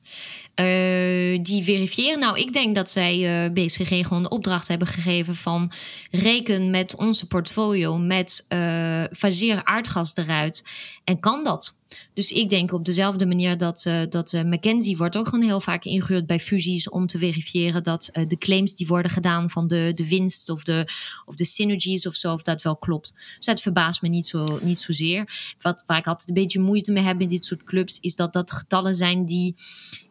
[0.56, 2.20] Uh, die verifiëren.
[2.20, 5.72] Nou, ik denk dat zij uh, BCG gewoon de opdracht hebben gegeven van
[6.12, 10.66] reken met onze portfolio met uh, faseer aardgas eruit.
[11.04, 11.76] En kan dat?
[12.14, 15.60] Dus ik denk op dezelfde manier dat, uh, dat uh, McKenzie wordt ook gewoon heel
[15.60, 19.68] vaak ingehuurd bij fusies om te verifiëren dat uh, de claims die worden gedaan van
[19.68, 20.88] de, de winst of de,
[21.26, 23.14] of de synergies of zo, of dat wel klopt.
[23.36, 25.54] Dus dat verbaast me niet, zo, niet zozeer.
[25.62, 28.34] Wat, waar ik altijd een beetje moeite mee heb in dit soort clubs, is dat
[28.34, 29.56] dat getallen zijn die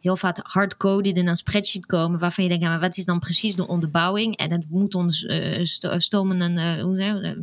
[0.00, 3.18] heel vaak hardcoded in een spreadsheet komen, waarvan je denkt, ja, maar wat is dan
[3.18, 4.36] precies de onderbouwing?
[4.36, 5.26] En het moet ons
[5.96, 7.36] stomen een, hoe zeg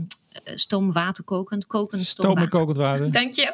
[0.44, 2.48] stoomwater kokend, kokend stoomwater.
[2.48, 3.12] Stoom kokend water.
[3.22, 3.52] Dank je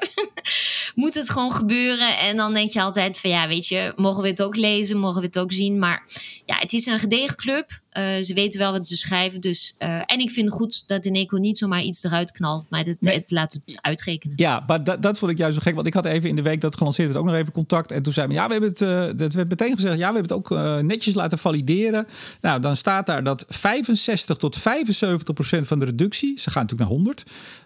[0.98, 2.18] moet het gewoon gebeuren.
[2.18, 5.22] En dan denk je altijd van ja, weet je, mogen we het ook lezen, mogen
[5.22, 5.80] we het ook zien.
[5.80, 6.04] Maar
[6.48, 7.70] ja, het is een gedegen club.
[7.70, 9.42] Uh, ze weten wel wat ze schrijven.
[9.42, 12.86] Dus, uh, en ik vind het goed dat Eco niet zomaar iets eruit knalt, maar
[12.86, 13.16] het, nee.
[13.16, 14.34] het laat het uitrekenen.
[14.40, 15.76] Ja, maar dat, dat vond ik juist zo gek.
[15.76, 17.92] Want ik had even in de week dat gelanceerd werd ook nog even contact.
[17.92, 20.38] En toen zei ja, we hebben het, uh, dat werd meteen gezegd, ja, we hebben
[20.38, 22.08] het ook netjes laten valideren.
[22.42, 26.90] Nou, dan staat daar dat 65 tot 75 procent van de reductie, ze gaan natuurlijk
[26.90, 27.24] naar 100,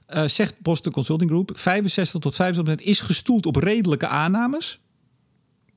[0.10, 4.80] uh, zegt Boston Consulting Group, 65 tot 75% is gestoeld op redelijke aannames.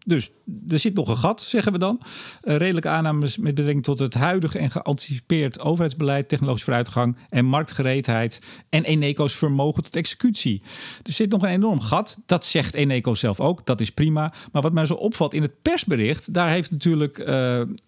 [0.05, 0.31] Dus
[0.69, 2.01] er zit nog een gat, zeggen we dan.
[2.03, 8.40] Uh, redelijke aannames met betrekking tot het huidige en geanticipeerd overheidsbeleid, technologische vooruitgang en marktgereedheid
[8.69, 10.62] en Eneco's vermogen tot executie.
[11.03, 12.17] Er zit nog een enorm gat.
[12.27, 13.67] Dat zegt Eneco zelf ook.
[13.67, 14.33] Dat is prima.
[14.53, 17.27] Maar wat mij zo opvalt in het persbericht, daar heeft natuurlijk uh,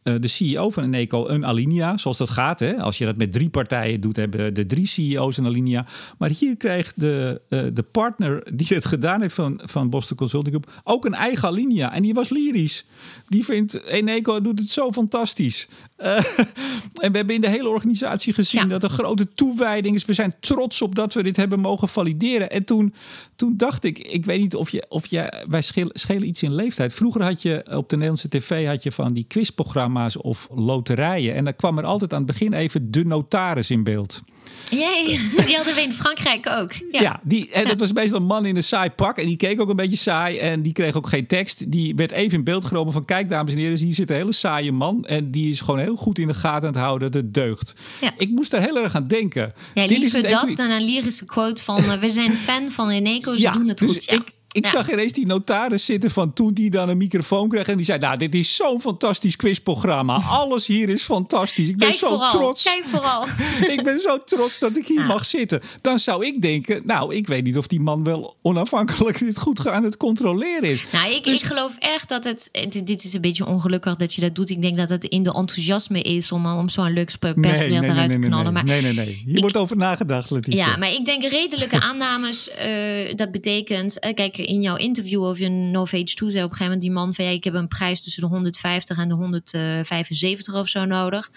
[0.03, 2.61] de CEO van Eneco een alinea, zoals dat gaat.
[2.61, 2.77] Hè?
[2.77, 5.87] Als je dat met drie partijen doet, hebben de drie CEO's een alinea.
[6.19, 10.81] Maar hier krijgt de, de partner die het gedaan heeft van, van Boston Consulting Group
[10.85, 11.93] ook een eigen alinea.
[12.07, 12.85] Die was lyrisch.
[13.29, 15.67] Die vindt Eneco doet het zo fantastisch.
[15.99, 16.17] Uh,
[17.05, 20.05] en we hebben in de hele organisatie gezien dat er grote toewijding is.
[20.05, 22.51] We zijn trots op dat we dit hebben mogen valideren.
[22.51, 22.95] En toen,
[23.37, 26.95] toen dacht ik, ik weet niet of je, of je wij schelen, iets in leeftijd.
[26.95, 31.35] Vroeger had je op de Nederlandse tv had je van die quizprogramma's of loterijen.
[31.35, 34.23] En dan kwam er altijd aan het begin even de notaris in beeld.
[34.71, 35.05] Jee,
[35.47, 36.73] die hadden we in Frankrijk ook.
[36.73, 39.19] Ja, ja die, en dat was meestal een man in een saai pak.
[39.19, 40.39] En die keek ook een beetje saai.
[40.39, 41.71] En die kreeg ook geen tekst.
[41.71, 43.05] Die werd even in beeld genomen van...
[43.05, 45.05] kijk, dames en heren, hier zit een hele saaie man.
[45.05, 47.13] En die is gewoon heel goed in de gaten aan het houden.
[47.13, 47.75] Dat deugt.
[48.01, 48.13] Ja.
[48.19, 49.55] Ik moest daar heel erg aan denken.
[49.75, 51.77] Ja, liever dat dan een lyrische quote van...
[51.77, 54.05] Eh, we zijn fan van Eneco, ze ja, doen het dus goed.
[54.05, 54.15] Ja.
[54.15, 57.69] Ik, ik zag ineens die notaris zitten van toen die dan een microfoon kreeg.
[57.69, 60.21] En die zei, nou, dit is zo'n fantastisch quizprogramma.
[60.41, 61.69] Alles hier is fantastisch.
[61.69, 62.31] Ik ben Kijk zo vooral.
[62.31, 62.63] trots.
[62.63, 63.25] Kijk vooral.
[63.77, 65.61] ik ben zo trots dat ik hier mag zitten.
[65.81, 69.67] Dan zou ik denken, nou, ik weet niet of die man wel onafhankelijk dit goed
[69.67, 70.85] aan het controleren is.
[70.93, 71.41] Nou, ik, dus...
[71.41, 72.49] ik geloof echt dat het,
[72.85, 74.51] dit is een beetje ongelukkig dat je dat doet.
[74.51, 77.91] Ik denk dat het in de enthousiasme is om, om zo'n luxe persbericht nee, nee,
[77.91, 78.53] eruit nee, te knallen.
[78.53, 79.23] Maar nee, nee, nee.
[79.27, 80.67] Hier wordt over nagedacht, Letitia.
[80.67, 85.39] Ja, maar ik denk redelijke aannames, uh, dat betekent, uh, kijk, in jouw interview of
[85.39, 87.69] je Novage 2 zei op een gegeven moment die man van ja, ik heb een
[87.69, 91.31] prijs tussen de 150 en de 175 of zo nodig.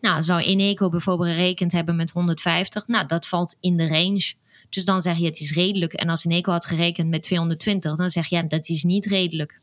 [0.00, 2.86] Nou, zou Eneco bijvoorbeeld gerekend hebben met 150.
[2.86, 4.34] Nou, dat valt in de range.
[4.68, 5.92] Dus dan zeg je het is redelijk.
[5.92, 9.60] En als Eneco had gerekend met 220, dan zeg je dat is niet redelijk.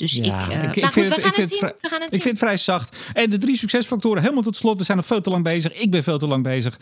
[0.00, 1.74] Dus ja, ik, uh, ik, ik, vind het, ik, vrij,
[2.08, 2.96] ik vind het vrij zacht.
[3.12, 4.78] En de drie succesfactoren, helemaal tot slot.
[4.78, 5.72] We zijn nog veel te lang bezig.
[5.72, 6.78] Ik ben veel te lang bezig.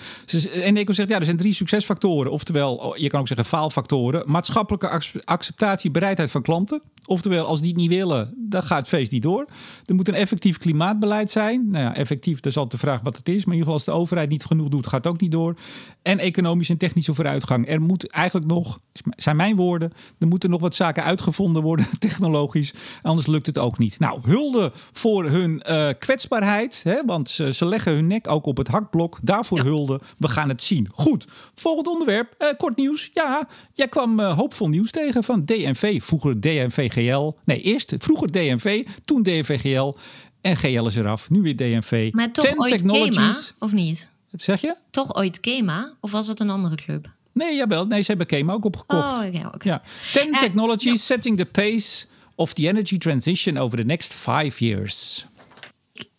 [0.53, 2.33] En Nico zegt, ja, er zijn drie succesfactoren.
[2.33, 4.23] Oftewel, oh, je kan ook zeggen faalfactoren.
[4.27, 6.83] Maatschappelijke acceptatie, bereidheid van klanten.
[7.05, 9.49] Oftewel, als die het niet willen, dan gaat het feest niet door.
[9.87, 11.71] Er moet een effectief klimaatbeleid zijn.
[11.71, 13.45] Nou ja, effectief, dat is altijd de vraag wat het is.
[13.45, 15.57] Maar in ieder geval, als de overheid niet genoeg doet, gaat het ook niet door.
[16.03, 17.69] En economische en technische vooruitgang.
[17.69, 18.81] Er moet eigenlijk nog,
[19.17, 22.73] zijn mijn woorden, er moeten nog wat zaken uitgevonden worden, technologisch.
[23.09, 23.99] Anders lukt het ook niet.
[23.99, 26.81] Nou, hulde voor hun uh, kwetsbaarheid.
[26.85, 29.19] Hè, want ze, ze, leggen hun nek ook op het hakblok.
[29.23, 30.01] Daarvoor hulde.
[30.19, 30.89] We gaan het zien.
[30.93, 32.35] Goed, volgend onderwerp.
[32.39, 33.11] Uh, kort nieuws.
[33.15, 36.03] Ja, jij kwam uh, hoopvol nieuws tegen van DNV.
[36.03, 37.33] Vroeger DNV-GL.
[37.45, 39.97] Nee, eerst vroeger DNV, toen DNV-GL.
[40.41, 41.31] En GL is eraf.
[41.31, 42.11] Nu weer DNV.
[42.13, 43.55] Maar toch Ten ooit Technologies.
[43.59, 44.11] of niet?
[44.33, 44.77] Zeg je?
[44.91, 45.93] Toch ooit Kema?
[46.01, 47.11] Of was het een andere club?
[47.33, 47.87] Nee, jawel.
[47.87, 49.13] Nee, ze hebben Kema ook opgekocht.
[49.13, 49.59] Oh, okay, okay.
[49.63, 49.83] Ja.
[50.13, 52.07] Ten Technologies, setting the pace
[52.39, 55.27] of the energy transition over the next five years?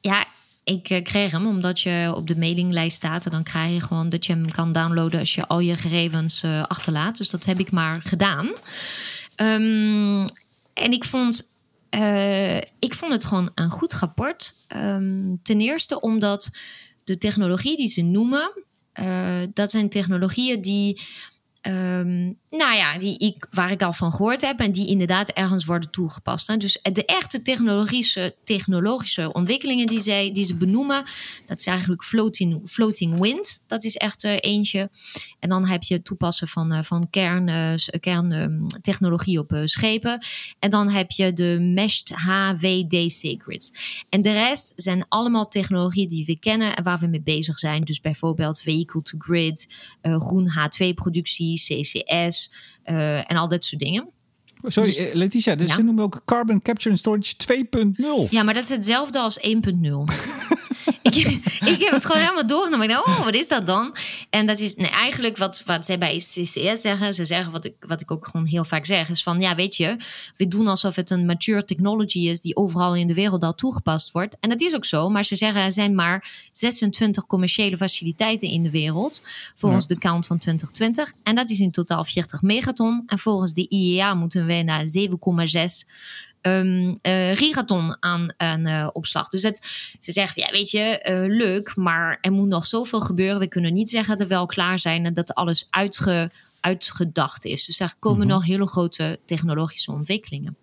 [0.01, 0.25] Ja,
[0.63, 3.25] ik uh, kreeg hem omdat je op de mailinglijst staat.
[3.25, 6.43] En dan krijg je gewoon dat je hem kan downloaden als je al je gegevens
[6.43, 7.17] uh, achterlaat.
[7.17, 8.45] Dus dat heb ik maar gedaan.
[9.36, 10.25] Um,
[10.73, 11.55] en ik vond,
[11.91, 14.53] uh, ik vond het gewoon een goed rapport.
[14.75, 16.49] Um, ten eerste omdat
[17.03, 18.63] de technologie die ze noemen,
[19.53, 21.01] dat zijn technologieën die
[21.62, 25.65] Ehm, nou ja, die ik, waar ik al van gehoord heb en die inderdaad ergens
[25.65, 26.48] worden toegepast.
[26.48, 26.58] Hè.
[26.58, 31.04] Dus de echte technologische, technologische ontwikkelingen die, zij, die ze benoemen,
[31.45, 33.63] dat is eigenlijk floating, floating wind.
[33.67, 34.89] Dat is echt uh, eentje.
[35.39, 40.26] En dan heb je het toepassen van, uh, van kern, uh, kerntechnologie op schepen.
[40.60, 43.72] En dan heb je de meshed HWD secrets.
[44.10, 47.82] En de rest zijn allemaal technologieën die we kennen en waar we mee bezig zijn.
[47.82, 49.67] Dus bijvoorbeeld vehicle to grid,
[50.02, 51.48] groen H2-productie.
[51.55, 52.51] CCS
[52.85, 54.09] uh, en al dat soort dingen.
[54.63, 55.73] Sorry, dus, eh, Letitia, dus ja?
[55.73, 57.35] ze noemen ook Carbon Capture and Storage
[58.27, 58.29] 2.0.
[58.29, 59.47] Ja, maar dat is hetzelfde als 1.0.
[61.02, 61.15] ik,
[61.65, 62.89] ik heb het gewoon helemaal doorgenomen.
[62.89, 63.96] Ik dacht, oh, wat is dat dan?
[64.30, 67.13] En dat is nee, eigenlijk wat, wat zij bij CCS zeggen.
[67.13, 69.10] Ze zeggen wat ik, wat ik ook gewoon heel vaak zeg.
[69.10, 69.98] Is van, ja, weet je,
[70.36, 72.42] we doen alsof het een mature technology is...
[72.42, 74.38] die overal in de wereld al toegepast wordt.
[74.39, 75.10] En dat is ook zo.
[75.10, 79.22] Maar ze zeggen, er zijn maar 26 commerciële faciliteiten in de wereld...
[79.56, 81.13] volgens de count van 2020.
[81.24, 83.04] En dat is in totaal 40 megaton.
[83.06, 85.89] En volgens de IEA moeten we naar 7,6
[86.41, 89.28] um, uh, gigaton aan, aan uh, opslag.
[89.28, 89.67] Dus het,
[89.99, 93.39] ze zeggen, ja, weet je, uh, leuk, maar er moet nog zoveel gebeuren.
[93.39, 97.65] We kunnen niet zeggen dat we wel klaar zijn en dat alles uitge, uitgedacht is.
[97.65, 98.36] Dus er komen mhm.
[98.36, 100.58] nog hele grote technologische ontwikkelingen.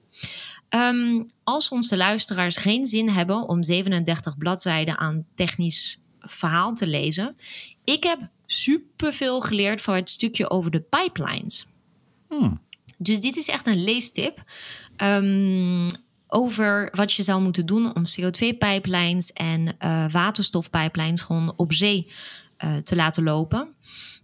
[0.70, 7.36] Um, als onze luisteraars geen zin hebben om 37 bladzijden aan technisch verhaal te lezen,
[7.84, 11.66] ik heb superveel geleerd voor het stukje over de pipelines.
[12.28, 12.60] Hmm.
[12.96, 14.44] Dus dit is echt een leestip.
[14.96, 15.88] Um,
[16.28, 22.10] over wat je zou moeten doen om CO2-pijplijns en uh, gewoon op zee
[22.64, 23.74] uh, te laten lopen.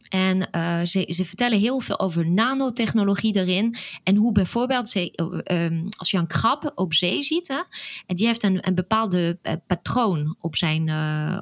[0.08, 3.76] En uh, ze, ze, vertellen heel veel over nanotechnologie erin.
[4.02, 5.12] En hoe bijvoorbeeld, ze,
[5.44, 7.62] um, als je een krab op zee ziet, hè,
[8.06, 10.82] en die heeft een, een bepaalde patroon op zijn,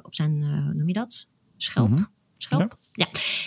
[0.03, 0.39] op zijn
[0.77, 1.29] noem je dat?
[1.57, 1.89] Schelp.
[1.89, 2.07] Mm -hmm.
[2.37, 2.77] Schelp?
[2.80, 2.80] Ja,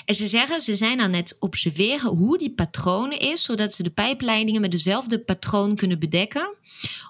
[0.05, 3.91] en ze zeggen ze zijn aan het observeren hoe die patronen is, zodat ze de
[3.91, 6.57] pijpleidingen met dezelfde patroon kunnen bedekken.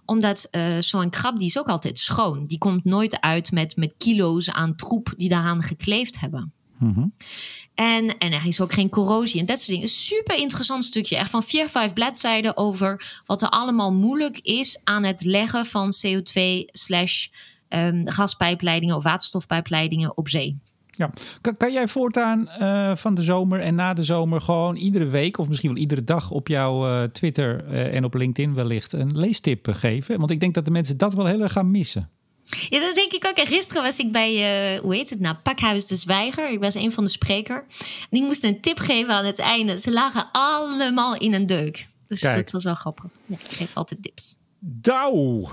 [0.04, 2.46] Omdat uh, zo'n krab die is ook altijd schoon.
[2.46, 6.52] Die komt nooit uit met, met kilo's aan troep die daaraan gekleefd hebben.
[6.78, 7.12] Mm
[7.74, 9.88] En, en er is ook geen corrosie en dat soort dingen.
[9.88, 11.16] Super interessant stukje.
[11.16, 15.92] Echt van vier, vijf bladzijden over wat er allemaal moeilijk is aan het leggen van
[16.06, 17.26] CO2 slash
[17.68, 20.58] um, gaspijpleidingen of waterstofpijpleidingen op zee.
[20.96, 21.10] Ja.
[21.40, 25.38] Kan, kan jij voortaan uh, van de zomer en na de zomer gewoon iedere week
[25.38, 29.18] of misschien wel iedere dag op jouw uh, Twitter uh, en op LinkedIn wellicht een
[29.18, 30.18] leestip geven?
[30.18, 32.10] Want ik denk dat de mensen dat wel heel erg gaan missen.
[32.68, 33.36] Ja, dat denk ik ook.
[33.36, 36.50] En gisteren was ik bij, hoe heet het nou, Pakhuis de Zwijger.
[36.50, 37.64] Ik was een van de sprekers.
[38.10, 39.78] En ik moest een tip geven aan het einde.
[39.78, 41.86] Ze lagen allemaal in een deuk.
[42.06, 42.36] Dus Kijk.
[42.36, 43.04] dat was wel grappig.
[43.26, 44.36] Ja, ik geef altijd tips.
[44.58, 45.50] Douw!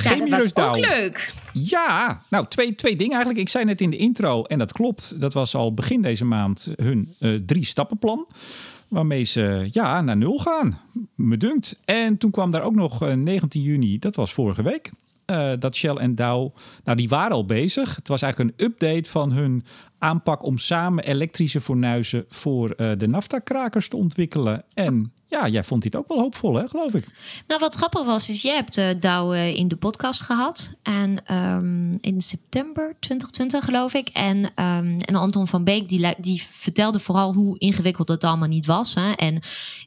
[0.00, 1.32] Ja, dat was ook leuk.
[1.52, 3.40] Ja, nou twee, twee dingen eigenlijk.
[3.40, 5.20] Ik zei net in de intro, en dat klopt.
[5.20, 8.26] Dat was al begin deze maand hun uh, drie stappenplan.
[8.88, 10.80] Waarmee ze ja, naar nul gaan.
[11.14, 11.80] Me dunkt.
[11.84, 14.90] En toen kwam daar ook nog uh, 19 juni, dat was vorige week.
[15.26, 16.52] Uh, dat Shell en Dow,
[16.84, 17.96] nou die waren al bezig.
[17.96, 19.64] Het was eigenlijk een update van hun
[19.98, 24.64] aanpak om samen elektrische fornuizen voor de naftakrakers te ontwikkelen.
[24.74, 27.04] En ja, jij vond dit ook wel hoopvol, hè, geloof ik.
[27.46, 30.74] Nou, wat grappig was, is jij hebt uh, Douw uh, in de podcast gehad.
[30.82, 34.08] En um, in september 2020, geloof ik.
[34.08, 38.66] En, um, en Anton van Beek, die, die vertelde vooral hoe ingewikkeld het allemaal niet
[38.66, 38.94] was.
[38.94, 39.12] Hè?
[39.12, 39.42] En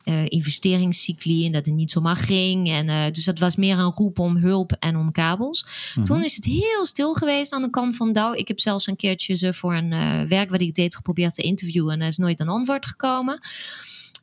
[0.05, 2.69] uh, investeringscycli en dat het niet zomaar ging.
[2.69, 5.65] En, dus dat was meer een roep om hulp en om kabels.
[5.95, 8.33] Mm Toen is het heel stil geweest aan de kant van Douw.
[8.33, 11.93] Ik heb zelfs een keertje ze voor een werk wat ik deed geprobeerd te interviewen.
[11.93, 13.39] En er is nooit een antwoord gekomen.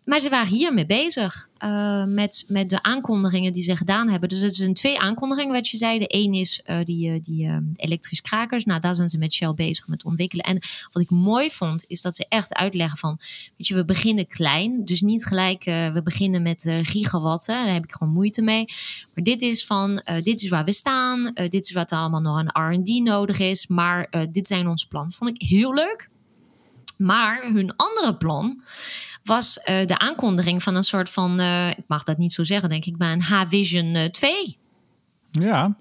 [0.04, 1.48] Maar ze waren hiermee bezig.
[1.64, 4.28] Uh, met, met de aankondigingen die ze gedaan hebben.
[4.28, 5.98] Dus het zijn twee aankondigingen wat je zei.
[5.98, 8.64] De één is uh, die, uh, die elektrisch krakers.
[8.64, 10.44] Nou, daar zijn ze met Shell bezig met ontwikkelen.
[10.44, 10.58] En
[10.90, 13.18] wat ik mooi vond, is dat ze echt uitleggen van...
[13.56, 14.84] Weet je, we beginnen klein.
[14.84, 17.54] Dus niet gelijk, we beginnen met gigawatten.
[17.54, 18.64] Daar heb ik gewoon moeite mee.
[19.14, 21.32] Maar dit is van, dit is waar we staan.
[21.34, 23.66] dit is wat er allemaal nog aan R&D nodig is.
[23.66, 25.12] Maar dit zijn onze plannen.
[25.12, 26.10] Vond ik heel leuk.
[26.96, 28.62] Maar hun andere plan
[29.24, 32.68] was uh, de aankondiging van een soort van, uh, ik mag dat niet zo zeggen,
[32.68, 34.58] denk ik, maar een H-Vision uh, 2.
[35.30, 35.76] Ja.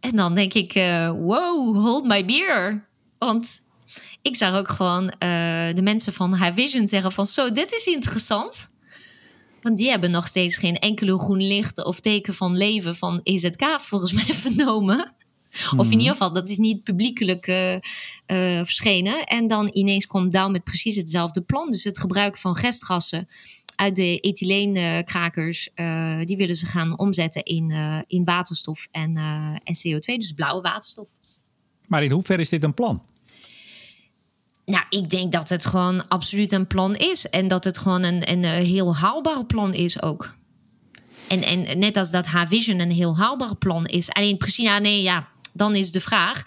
[0.00, 0.72] En dan denk ik,
[1.12, 2.86] wow, hold my beer.
[3.18, 3.60] Want
[4.22, 5.06] ik zag ook gewoon
[5.74, 8.70] de mensen van H-Vision zeggen van, zo, dit is interessant.
[9.62, 13.80] Want die hebben nog steeds geen enkele groen licht of teken van leven van EZK
[13.80, 15.14] volgens mij vernomen.
[15.76, 15.98] Of in mhm.
[15.98, 17.80] ieder geval, dat is niet publiekelijk uh, uh,
[18.64, 19.24] verschenen.
[19.24, 21.70] En dan ineens komt Dow met precies hetzelfde plan.
[21.70, 23.28] Dus het gebruik van gestgassen
[23.76, 27.72] uit de ethyleenkrakers, uh, die willen ze gaan omzetten in,
[28.06, 29.16] in waterstof en,
[29.64, 31.08] en CO2, dus blauwe waterstof.
[31.88, 33.02] Maar in hoeverre is dit een plan?
[34.68, 37.28] Nou, ik denk dat het gewoon absoluut een plan is.
[37.28, 40.36] En dat het gewoon een, een heel haalbaar plan is ook.
[41.28, 44.10] En, en net als dat haar vision een heel haalbaar plan is.
[44.10, 46.42] Alleen precies, ja, nee, ja, dan is de vraag.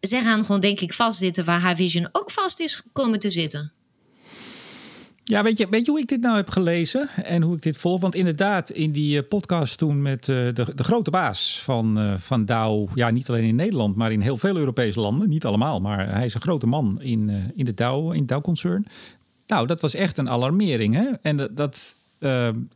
[0.00, 3.72] Ze gaan gewoon, denk ik, vastzitten waar haar vision ook vast is komen te zitten.
[5.28, 7.76] Ja, weet je, weet je hoe ik dit nou heb gelezen en hoe ik dit
[7.76, 8.00] volg?
[8.00, 12.14] Want inderdaad, in die eh, podcast toen met uh, de, de grote baas van, uh,
[12.18, 15.80] van Dow, ja, niet alleen in Nederland, maar in heel veel Europese landen, niet allemaal,
[15.80, 18.86] maar hij is een grote man in, in de Dow, in Dow-concern.
[19.46, 20.94] Nou, dat was echt een alarmering.
[20.94, 21.10] Hè?
[21.22, 21.96] En dat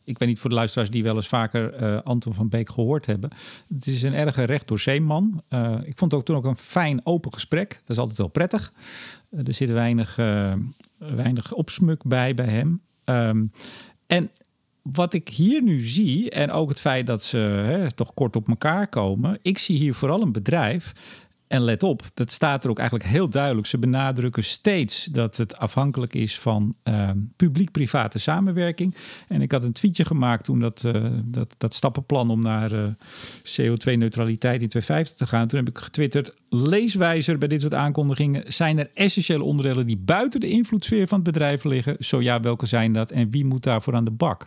[0.04, 3.30] ik weet niet voor de luisteraars die wel eens vaker Anton van Beek gehoord hebben.
[3.74, 5.42] Het is een erge recht door zeeman.
[5.84, 7.70] ik vond het ook toen ook een fijn open gesprek.
[7.70, 8.72] Dat is altijd wel prettig.
[9.30, 10.16] er zit weinig
[10.98, 12.80] weinig opsmuk bij bij hem.
[13.04, 13.50] Um,
[14.06, 14.30] en
[14.82, 18.48] wat ik hier nu zie, en ook het feit dat ze hè, toch kort op
[18.48, 20.92] elkaar komen, ik zie hier vooral een bedrijf
[21.50, 23.66] en let op, dat staat er ook eigenlijk heel duidelijk.
[23.66, 28.94] Ze benadrukken steeds dat het afhankelijk is van uh, publiek-private samenwerking.
[29.28, 32.84] En ik had een tweetje gemaakt toen dat, uh, dat, dat stappenplan om naar uh,
[33.42, 35.48] CO2-neutraliteit in 2050 te gaan.
[35.48, 38.52] Toen heb ik getwitterd: leeswijzer bij dit soort aankondigingen.
[38.52, 41.96] Zijn er essentiële onderdelen die buiten de invloedssfeer van het bedrijf liggen?
[41.98, 44.46] Zo ja, welke zijn dat en wie moet daarvoor aan de bak?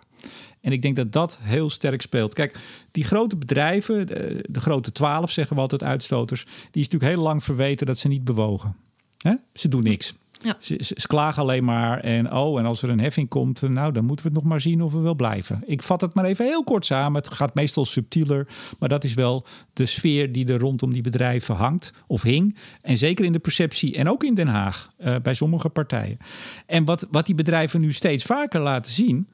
[0.62, 2.34] En ik denk dat dat heel sterk speelt.
[2.34, 2.58] Kijk,
[2.92, 7.44] die grote bedrijven, de, grote twaalf zeggen we altijd uitstoters, die is natuurlijk heel lang
[7.44, 8.76] verweten dat ze niet bewogen.
[9.18, 9.34] Hè?
[9.54, 10.14] Ze doen niks.
[10.44, 10.58] Ja.
[10.60, 14.06] Ze, ze, klagen alleen maar en oh, en als er een heffing komt, nou dan
[14.06, 15.64] moeten we het nog maar zien of we wel blijven.
[15.66, 17.22] Ik vat het maar even heel kort samen.
[17.22, 18.48] Het gaat meestal subtieler,
[18.80, 22.56] maar dat is wel de sfeer die er rondom die bedrijven hangt of hing.
[22.82, 26.18] En zeker in de perceptie en ook in Den Haag uh, bij sommige partijen.
[26.66, 29.28] En wat, wat die bedrijven nu steeds vaker laten zien,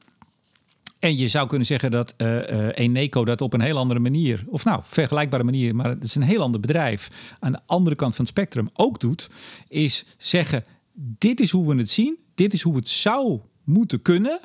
[1.00, 4.44] en je zou kunnen zeggen dat uh, uh, Eneco dat op een heel andere manier,
[4.48, 8.14] of nou, vergelijkbare manier, maar het is een heel ander bedrijf, aan de andere kant
[8.16, 9.30] van het spectrum ook doet,
[9.68, 10.64] is zeggen:
[11.00, 14.40] dit is hoe we het zien, dit is hoe het zou moeten kunnen.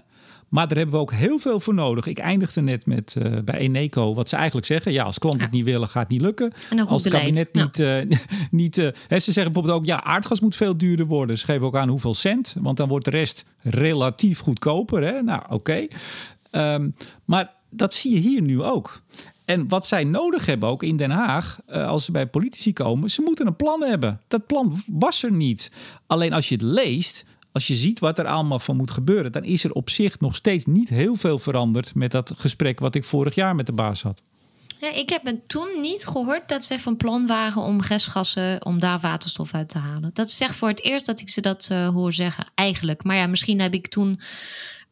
[0.50, 2.06] Maar daar hebben we ook heel veel voor nodig.
[2.06, 4.92] Ik eindigde net met uh, bij Eneco wat ze eigenlijk zeggen.
[4.92, 6.54] Ja, als klanten het niet willen, gaat het niet lukken.
[6.88, 7.80] als het kabinet niet.
[7.80, 8.02] Uh,
[8.52, 11.38] niet uh, hè, ze zeggen bijvoorbeeld ook: ja, aardgas moet veel duurder worden.
[11.38, 12.56] Ze geven ook aan hoeveel cent.
[12.60, 15.04] Want dan wordt de rest relatief goedkoper.
[15.04, 15.22] Hè?
[15.22, 15.54] Nou, oké.
[15.54, 15.90] Okay.
[16.76, 16.94] Um,
[17.26, 19.02] maar dat zie je hier nu ook.
[19.46, 23.10] En wat zij nodig hebben ook in Den Haag, uh, als ze bij politici komen,
[23.10, 24.22] ze moeten een plan hebben.
[24.28, 25.72] Dat plan was er niet.
[26.08, 29.44] Alleen als je het leest, als je ziet wat er allemaal van moet gebeuren, dan
[29.44, 33.04] is er op zich nog steeds niet heel veel veranderd met dat gesprek wat ik
[33.04, 34.22] vorig jaar met de baas had.
[34.80, 39.00] Ja, ik heb toen niet gehoord dat ze van plan waren om restgassen, om daar
[39.00, 40.12] waterstof uit te halen.
[40.14, 43.04] Dat is echt voor het eerst dat ik ze dat uh, hoor zeggen, eigenlijk.
[43.04, 44.20] Maar ja, misschien heb ik toen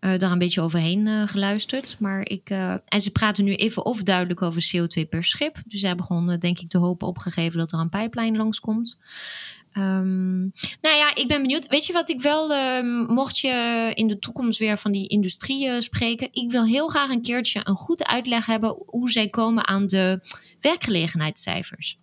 [0.04, 1.96] daar een beetje overheen uh, geluisterd.
[2.00, 5.62] Maar ik, uh, en ze praten nu even of duidelijk over CO2 per schip.
[5.68, 9.00] Dus ze hebben gewoon, denk ik, de hoop opgegeven dat er een pijplijn langskomt.
[9.78, 11.68] Um, nou ja, ik ben benieuwd.
[11.68, 15.68] Weet je wat ik wel, uh, mocht je in de toekomst weer van die industrie
[15.68, 19.68] uh, spreken, ik wil heel graag een keertje een goede uitleg hebben hoe zij komen
[19.68, 20.20] aan de
[20.60, 21.98] werkgelegenheidscijfers.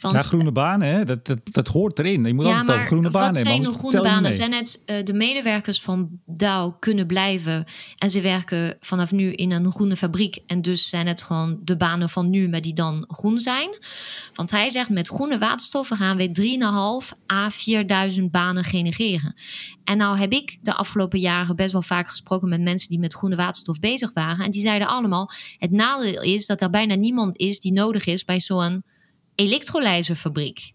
[0.00, 1.04] Want, ja, groene banen, hè?
[1.04, 2.24] Dat, dat, dat hoort erin.
[2.24, 3.54] Je moet ja, altijd groene banen hebben.
[3.54, 4.34] Wat zijn groene banen?
[4.34, 7.64] Zijn het uh, de medewerkers van Dow kunnen blijven
[7.98, 11.76] en ze werken vanaf nu in een groene fabriek en dus zijn het gewoon de
[11.76, 13.68] banen van nu, maar die dan groen zijn?
[14.34, 19.34] Want hij zegt met groene waterstoffen gaan we 3,5 à 4000 banen genereren.
[19.84, 23.14] En nou heb ik de afgelopen jaren best wel vaak gesproken met mensen die met
[23.14, 27.38] groene waterstof bezig waren en die zeiden allemaal: het nadeel is dat er bijna niemand
[27.38, 28.82] is die nodig is bij zo'n
[29.40, 30.72] elektrolysefabriek.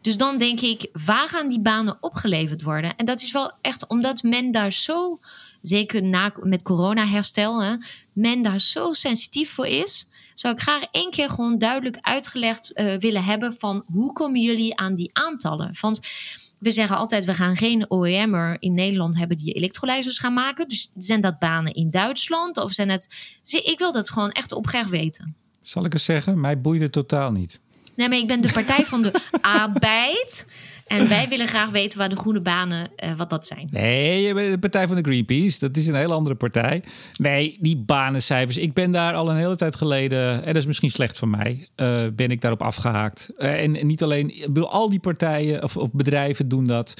[0.00, 2.96] Dus dan denk ik, waar gaan die banen opgeleverd worden?
[2.96, 5.18] En dat is wel echt omdat men daar zo,
[5.60, 7.76] zeker na, met corona-herstel, hè,
[8.12, 10.08] men daar zo sensitief voor is.
[10.34, 14.76] Zou ik graag één keer gewoon duidelijk uitgelegd uh, willen hebben van hoe komen jullie
[14.76, 15.74] aan die aantallen?
[15.80, 16.00] Want
[16.58, 20.68] we zeggen altijd, we gaan geen OEM'er in Nederland hebben die elektrolyzers gaan maken.
[20.68, 22.56] Dus zijn dat banen in Duitsland?
[22.56, 23.08] Of zijn het...
[23.44, 25.36] Ik wil dat gewoon echt oprecht weten.
[25.66, 27.60] Zal ik eens zeggen, mij boeit het totaal niet.
[27.94, 30.46] Nee, maar ik ben de partij van de arbeid.
[30.86, 33.68] En wij willen graag weten waar de groene banen, uh, wat dat zijn.
[33.70, 35.58] Nee, de partij van de Greenpeace.
[35.58, 36.82] Dat is een hele andere partij.
[37.16, 38.56] Nee, die banencijfers.
[38.56, 41.68] Ik ben daar al een hele tijd geleden, en dat is misschien slecht van mij,
[41.76, 43.30] uh, ben ik daarop afgehaakt.
[43.38, 46.94] En, niet alleen, bedoel, al die partijen of, of bedrijven doen dat.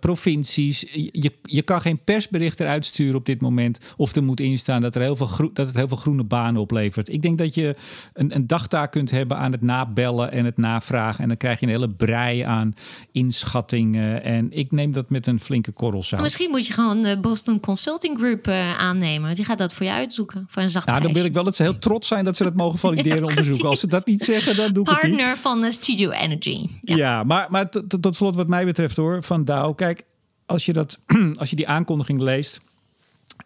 [0.00, 0.80] provincies.
[0.92, 3.78] Je, je kan geen persbericht eruit sturen op dit moment.
[3.96, 7.08] Of er moet instaan dat, er heel veel dat het heel veel groene banen oplevert.
[7.08, 7.74] Ik denk dat je
[8.12, 11.22] een, een dagtaak kunt hebben aan het nabellen en het navragen.
[11.22, 12.74] En dan krijg je een hele brei aan
[13.12, 14.22] inschattingen.
[14.22, 16.20] En ik neem dat met een flinke korrel zout.
[16.20, 19.34] Misschien moet je gewoon de Boston Consulting Group uh, aannemen.
[19.34, 20.46] Die gaat dat voor je uitzoeken.
[20.48, 22.44] Voor een zacht Nou, dan wil ik wel dat ze heel trots zijn dat ze
[22.44, 23.68] dat mogen valideren ja, onderzoeken.
[23.68, 25.20] Als ze dat niet zeggen, dan doe ik Partner het niet.
[25.20, 26.66] Partner van de Studio Energy.
[26.80, 27.68] Ja, ja maar, maar
[28.00, 29.74] tot slot wat mij betreft hoor, van Dow.
[29.76, 30.04] Kijk,
[30.46, 30.98] als je, dat,
[31.40, 32.60] als je die aankondiging leest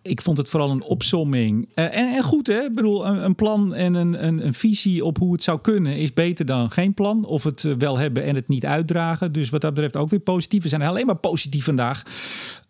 [0.08, 1.68] ik vond het vooral een opsomming.
[1.74, 2.60] Uh, en, en, goed, hè?
[2.60, 5.96] Ik bedoel, een, een plan en een, een, een, visie op hoe het zou kunnen
[5.96, 7.24] is beter dan geen plan.
[7.24, 9.32] Of het uh, wel hebben en het niet uitdragen.
[9.32, 10.62] Dus wat dat betreft ook weer positief.
[10.62, 12.02] We zijn alleen maar positief vandaag.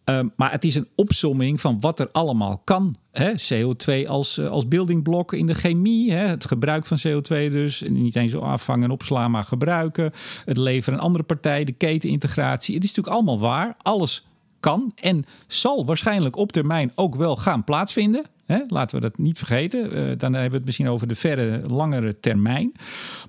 [0.05, 2.97] Uh, maar het is een opsomming van wat er allemaal kan.
[3.13, 3.33] Hè?
[3.33, 6.13] CO2 als, als buildingblok in de chemie.
[6.13, 6.27] Hè?
[6.27, 7.83] Het gebruik van CO2 dus.
[7.89, 10.13] Niet eens afvangen en opslaan, maar gebruiken.
[10.45, 12.75] Het leveren aan andere partijen, de ketenintegratie.
[12.75, 13.75] Het is natuurlijk allemaal waar.
[13.83, 14.28] Alles
[14.61, 18.27] kan en zal waarschijnlijk op termijn ook wel gaan plaatsvinden.
[18.69, 19.97] Laten we dat niet vergeten.
[19.97, 22.73] Uh, dan hebben we het misschien over de verre, langere termijn.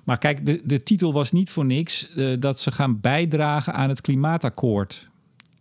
[0.04, 3.88] Maar kijk, de, de titel was niet voor niks uh, dat ze gaan bijdragen aan
[3.88, 5.08] het klimaatakkoord.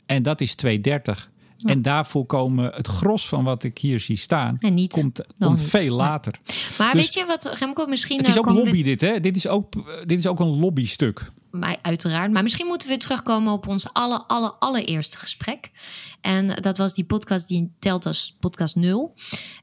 [0.06, 1.30] En dat is 230.
[1.58, 1.70] Ja.
[1.70, 5.62] En daarvoor komen het gros van wat ik hier zie staan, en niet, komt, komt
[5.62, 6.36] veel later.
[6.78, 8.18] Maar dus, weet je wat, Remco, misschien...
[8.18, 9.20] Het is ook lobby dit, hè?
[9.20, 9.74] Dit is ook,
[10.06, 12.32] dit is ook een lobbystuk maar uiteraard.
[12.32, 15.72] Maar misschien moeten we terugkomen op ons alle, alle, allereerste gesprek.
[16.22, 19.14] En dat was die podcast die telt als podcast 0.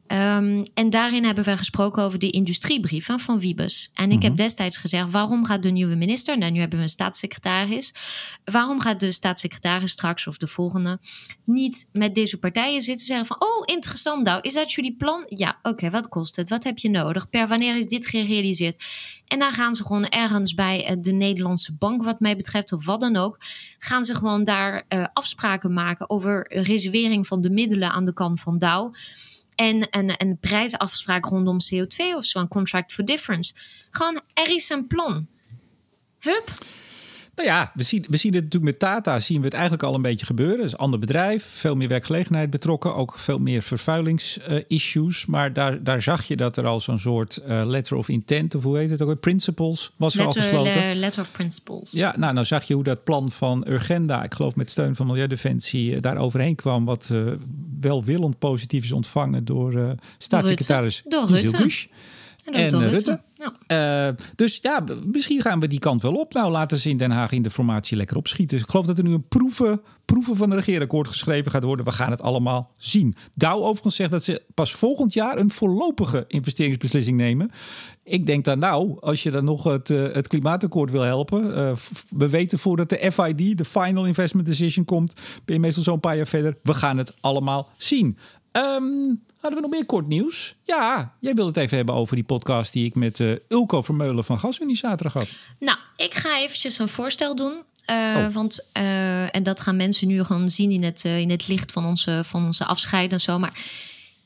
[0.09, 3.91] Um, en daarin hebben we gesproken over de industriebrief hè, van Wiebes.
[3.95, 4.43] En ik heb Mhm.
[4.43, 7.95] destijds gezegd: waarom gaat de nieuwe minister, nou nu hebben we een staatssecretaris,
[8.45, 10.99] waarom gaat de staatssecretaris straks of de volgende
[11.45, 15.24] niet met deze partijen zitten zeggen van: oh interessant, nou, is dat jullie plan?
[15.28, 16.49] Ja, oké, wat kost het?
[16.49, 17.28] Wat heb je nodig?
[17.30, 18.84] Per wanneer is dit gerealiseerd?
[19.26, 22.86] En dan gaan ze gewoon ergens bij uh, de Nederlandse bank, wat mij betreft, of
[22.86, 23.38] wat dan ook,
[23.78, 28.40] gaan ze gewoon daar uh, afspraken maken over reservering van de middelen aan de kant
[28.40, 28.94] van Dow.
[29.54, 33.54] En een, een prijsafspraak rondom CO2 of zo, een contract for difference.
[33.90, 35.26] Gewoon, er is een plan.
[36.18, 36.52] Hup.
[37.37, 39.95] Nou ja, we zien, we zien het natuurlijk met Tata, zien we het eigenlijk al
[39.95, 40.57] een beetje gebeuren.
[40.57, 45.22] Het is een ander bedrijf, veel meer werkgelegenheid betrokken, ook veel meer vervuilingsissues.
[45.22, 48.55] Uh, maar daar, daar zag je dat er al zo'n soort uh, letter of intent,
[48.55, 50.89] of hoe heet het ook, principles, was letter, er al gesloten.
[50.89, 51.93] Le, letter of principles.
[51.93, 55.07] Ja, nou, nou zag je hoe dat plan van Urgenda, ik geloof met steun van
[55.07, 56.84] Milieudefensie, uh, daar overheen kwam.
[56.84, 57.32] Wat uh,
[57.80, 61.03] welwillend positief is ontvangen door staatssecretaris.
[61.57, 61.87] Bush.
[62.47, 62.90] En, en Rutte.
[62.90, 63.20] Rutte.
[63.68, 64.09] Ja.
[64.09, 66.32] Uh, dus ja, misschien gaan we die kant wel op.
[66.32, 68.59] Nou, laten ze in Den Haag in de formatie lekker opschieten.
[68.59, 71.84] Ik geloof dat er nu een proeven, proeven van een regeerakkoord geschreven gaat worden.
[71.84, 73.14] We gaan het allemaal zien.
[73.34, 77.51] Dow overigens zegt dat ze pas volgend jaar een voorlopige investeringsbeslissing nemen.
[78.05, 81.59] Ik denk dan nou, als je dan nog het, uh, het klimaatakkoord wil helpen.
[81.59, 81.72] Uh,
[82.16, 85.12] we weten voordat de FID, de Final Investment Decision, komt.
[85.44, 86.55] Ben je meestal zo'n paar jaar verder.
[86.62, 88.18] We gaan het allemaal zien.
[88.57, 90.54] Um, hadden we nog meer kort nieuws?
[90.62, 94.24] Ja, jij wil het even hebben over die podcast die ik met uh, Ulko Vermeulen
[94.24, 95.28] van GasUnie zaterdag had.
[95.59, 97.52] Nou, ik ga eventjes een voorstel doen.
[97.90, 98.32] Uh, oh.
[98.32, 101.84] Want, uh, en dat gaan mensen nu gewoon zien in het, in het licht van
[101.84, 103.38] onze, van onze afscheid en zo.
[103.38, 103.64] Maar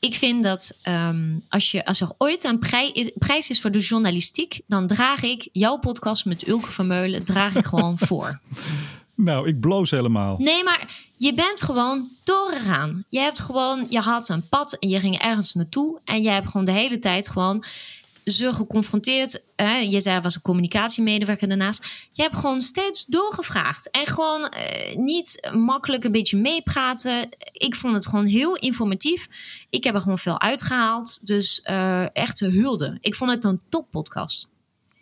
[0.01, 3.79] ik vind dat um, als, je, als er ooit een prij, prijs is voor de
[3.79, 8.39] journalistiek, dan draag ik jouw podcast met Ulke Vermeulen draag ik gewoon voor.
[9.23, 10.35] Nou, ik bloos helemaal.
[10.37, 13.05] Nee, maar je bent gewoon doorgegaan.
[13.09, 15.99] Je hebt gewoon, je had een pad en je ging ergens naartoe.
[16.05, 17.65] En je hebt gewoon de hele tijd gewoon
[18.25, 19.43] ze geconfronteerd.
[19.55, 19.75] Hè?
[19.75, 22.07] Je zei, er was een communicatiemedewerker daarnaast.
[22.11, 23.89] Je hebt gewoon steeds doorgevraagd.
[23.89, 27.29] En gewoon eh, niet makkelijk een beetje meepraten.
[27.51, 29.27] Ik vond het gewoon heel informatief.
[29.69, 31.27] Ik heb er gewoon veel uitgehaald.
[31.27, 32.97] Dus uh, echt hulde.
[33.01, 34.49] Ik vond het een toppodcast.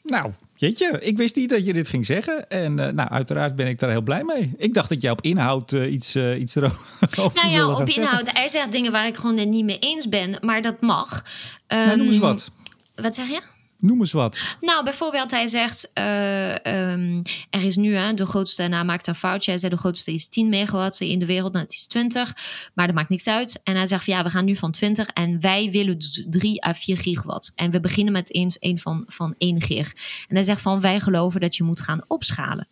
[0.03, 2.49] Nou, jeetje, ik wist niet dat je dit ging zeggen.
[2.49, 4.53] En uh, nou, uiteraard ben ik daar heel blij mee.
[4.57, 6.77] Ik dacht dat jij op inhoud uh, iets, uh, iets erover
[7.17, 8.03] Nou ja, op zeggen.
[8.03, 8.31] inhoud.
[8.31, 10.37] Hij zegt dingen waar ik gewoon het niet mee eens ben.
[10.41, 11.23] Maar dat mag.
[11.67, 12.51] Um, nou, noem eens wat.
[12.95, 13.41] Wat zeg je?
[13.79, 14.57] Noem eens wat.
[14.61, 19.15] Nou, bijvoorbeeld, hij zegt: uh, um, er is nu hè, de grootste, nou, maakt een
[19.15, 19.51] foutje.
[19.51, 22.35] Hij zei: de grootste is 10 megawatt in de wereld, nou, het is 20,
[22.73, 23.61] maar dat maakt niks uit.
[23.63, 25.97] En hij zegt: ja, we gaan nu van 20 en wij willen
[26.29, 27.51] 3 à 4 gigawatt.
[27.55, 29.93] En we beginnen met een, een van, van 1 gig.
[30.27, 32.67] En hij zegt: van wij geloven dat je moet gaan opschalen.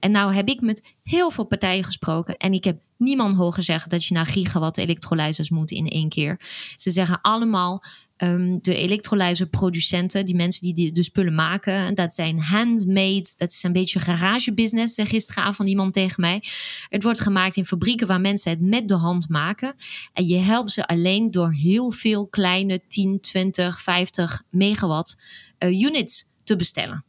[0.00, 3.90] En nou heb ik met heel veel partijen gesproken en ik heb niemand horen zeggen
[3.90, 6.40] dat je naar gigawatt elektrolyzers moet in één keer.
[6.76, 7.82] Ze zeggen allemaal.
[8.22, 13.34] Um, de elektrolyzerproducenten, die mensen die de, spullen maken, dat zijn handmade.
[13.36, 16.42] Dat is een beetje garagebusiness, zei gisteravond iemand tegen mij.
[16.88, 19.74] Het wordt gemaakt in fabrieken waar mensen het met de hand maken.
[20.12, 25.18] En je helpt ze alleen door heel veel kleine 10, 20, 50 megawatt
[25.58, 27.04] uh, units te bestellen.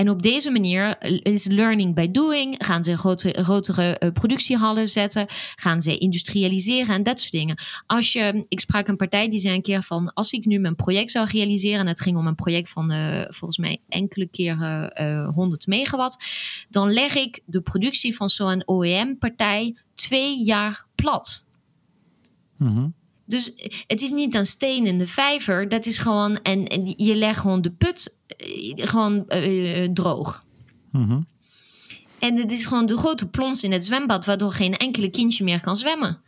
[0.00, 2.54] En op deze manier is learning by doing.
[2.58, 5.26] Gaan ze grotere, grotere uh, productiehallen zetten?
[5.54, 7.58] Gaan ze industrialiseren en dat soort dingen?
[7.86, 10.76] Als je, ik sprak een partij die zei een keer van: als ik nu mijn
[10.76, 15.32] project zou realiseren, en het ging om een project van uh, volgens mij enkele keren
[15.34, 16.24] 100 megawatt,
[16.70, 21.44] dan leg ik de productie van zo'n OEM-partij twee jaar plat.
[22.56, 22.98] Mm
[23.30, 23.52] dus
[23.86, 25.68] het is niet een steen in de vijver.
[25.68, 26.42] Dat is gewoon.
[26.42, 30.44] En, en je legt gewoon de put eh, gewoon uh, droog.
[30.92, 31.26] Mm
[32.18, 35.60] En het is gewoon de grote plons in het zwembad, waardoor geen enkele kindje meer
[35.60, 36.20] kan zwemmen.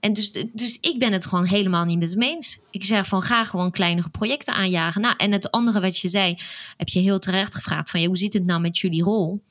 [0.00, 2.58] En dus, dus ik ben het gewoon helemaal niet met hem eens.
[2.70, 5.00] Ik zeg van ga gewoon kleinere projecten aanjagen.
[5.00, 6.38] Nou, en het andere wat je zei,
[6.76, 9.42] heb je heel terecht gevraagd van ja, hoe zit het nou met jullie rol?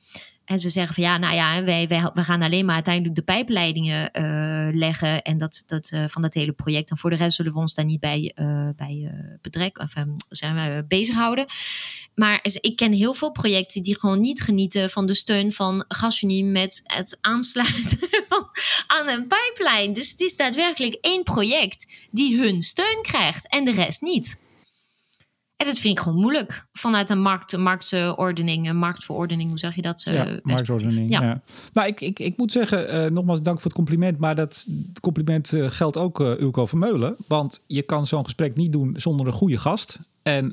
[0.48, 3.22] En ze zeggen van ja, nou ja, wij, wij, we gaan alleen maar uiteindelijk de
[3.22, 6.90] pijpleidingen uh, leggen en dat, dat uh, van dat hele project.
[6.90, 9.12] En voor de rest zullen we ons daar niet bij, uh, bij
[9.72, 9.92] of,
[10.28, 11.46] zijn wij bezighouden.
[12.14, 16.44] Maar ik ken heel veel projecten die gewoon niet genieten van de steun van GasUnie
[16.44, 17.98] met het aansluiten
[18.96, 19.92] aan een pijplijn.
[19.92, 24.38] Dus het is daadwerkelijk één project die hun steun krijgt en de rest niet.
[25.58, 26.66] En dat vind ik gewoon moeilijk.
[26.72, 30.02] Vanuit een markt, marktordening, een marktverordening, hoe zeg je dat?
[30.02, 31.10] Ja, marktordening.
[31.10, 31.22] Ja.
[31.22, 31.40] ja.
[31.72, 34.18] Nou, ik, ik, ik moet zeggen, uh, nogmaals dank voor het compliment.
[34.18, 34.66] Maar dat
[35.00, 37.16] compliment uh, geldt ook uh, Ulko Vermeulen.
[37.26, 39.98] Want je kan zo'n gesprek niet doen zonder een goede gast.
[40.22, 40.52] En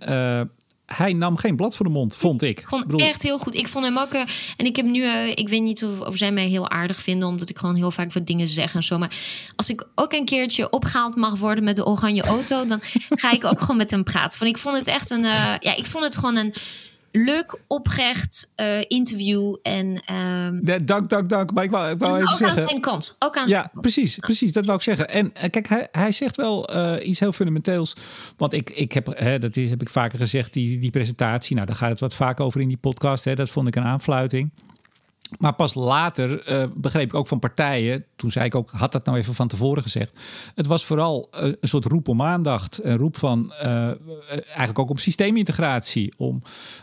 [0.86, 2.60] hij nam geen blad voor de mond, vond ik.
[2.60, 3.56] Ik vond echt heel goed.
[3.56, 4.14] Ik vond hem ook.
[4.14, 4.22] Uh,
[4.58, 7.28] en ik heb nu, uh, ik weet niet of, of zij mij heel aardig vinden,
[7.28, 8.98] omdat ik gewoon heel vaak wat dingen zeg en zo.
[8.98, 9.18] Maar
[9.56, 12.80] als ik ook een keertje opgehaald mag worden met de oranje auto, dan
[13.10, 14.38] ga ik ook gewoon met hem praten.
[14.38, 15.24] Van, ik vond het echt een.
[15.24, 16.54] Uh, ja, ik vond het gewoon een
[17.16, 19.56] leuk, oprecht uh, interview.
[19.62, 21.54] En, um, dank, dank, dank.
[21.54, 22.62] Maar ik wou, ik wou even ook zeggen...
[22.62, 23.16] aan zijn kant.
[23.20, 24.52] Ook aan ja, precies, precies.
[24.54, 25.10] Dat wou ik zeggen.
[25.10, 27.96] En uh, kijk, hij, hij zegt wel uh, iets heel fundamenteels.
[28.38, 31.56] Want ik, ik heb, hè, dat is, heb ik vaker gezegd, die, die presentatie.
[31.56, 33.24] Nou, daar gaat het wat vaak over in die podcast.
[33.24, 33.36] Hè.
[33.36, 34.52] Dat vond ik een aanfluiting.
[35.40, 39.06] Maar pas later uh, begreep ik ook van partijen, toen zei ik ook, had dat
[39.06, 40.18] nou even van tevoren gezegd.
[40.56, 43.92] Het was vooral uh, een soort roep om aandacht, een roep van uh,
[44.30, 46.14] eigenlijk ook om systeemintegratie.
[46.18, 46.42] Om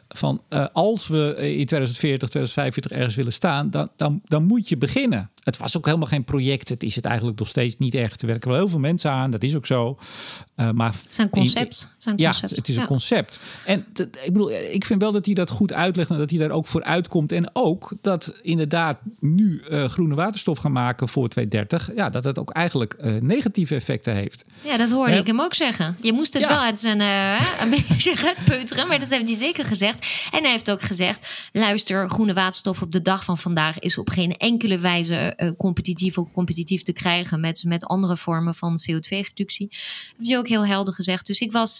[0.08, 5.30] van als we in 2040, 2045 ergens willen staan, dan, dan, dan moet je beginnen.
[5.42, 6.68] Het was ook helemaal geen project.
[6.68, 8.20] Het is het eigenlijk nog steeds niet echt.
[8.20, 9.98] Er werken wel heel veel mensen aan, dat is ook zo.
[10.54, 11.96] maar het is een concept.
[12.16, 12.86] Ja, het is een ja.
[12.86, 13.40] concept.
[13.66, 16.50] En ik bedoel, ik vind wel dat hij dat goed uitlegt en dat hij daar
[16.50, 17.32] ook voor uitkomt.
[17.32, 22.38] En ook dat inderdaad nu uh, groene waterstof gaan maken voor 2030, ja, dat het
[22.38, 24.44] ook eigenlijk uh, negatieve effecten heeft.
[24.60, 25.18] Ja, dat hoorde ja.
[25.18, 25.96] ik hem ook zeggen.
[26.00, 26.48] Je moest het ja.
[26.48, 30.06] wel uit zijn een beetje peuteren, maar dat heeft hij zeker gezegd.
[30.30, 34.10] En hij heeft ook gezegd: luister, groene waterstof op de dag van vandaag is op
[34.10, 39.68] geen enkele wijze competitief of competitief te krijgen met, met andere vormen van CO2-reductie.
[39.68, 39.78] Dat
[40.16, 41.26] heeft hij ook heel helder gezegd.
[41.26, 41.78] Dus ik was.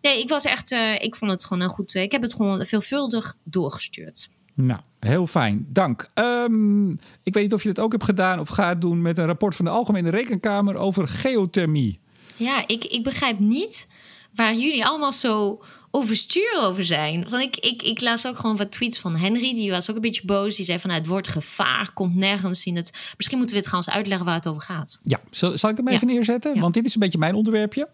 [0.00, 0.70] Nee, ik was echt.
[0.98, 1.94] ik vond het gewoon een goed.
[1.94, 4.28] ik heb het gewoon veelvuldig doorgestuurd.
[4.54, 5.66] Nou, heel fijn.
[5.68, 6.10] Dank.
[6.14, 6.90] Um,
[7.22, 9.54] ik weet niet of je het ook hebt gedaan of gaat doen met een rapport
[9.54, 11.98] van de Algemene Rekenkamer over geothermie.
[12.36, 13.88] Ja, ik, ik begrijp niet
[14.34, 17.26] waar jullie allemaal zo overstuur over zijn.
[17.28, 19.54] Want ik, ik, ik las ook gewoon wat tweets van Henry.
[19.54, 20.56] Die was ook een beetje boos.
[20.56, 23.12] Die zei van nou, het woord gevaar komt nergens in het.
[23.16, 24.98] Misschien moeten we het gaan eens uitleggen waar het over gaat.
[25.02, 26.14] Ja, zal, zal ik hem even ja.
[26.14, 26.54] neerzetten?
[26.54, 26.60] Ja.
[26.60, 27.88] Want dit is een beetje mijn onderwerpje.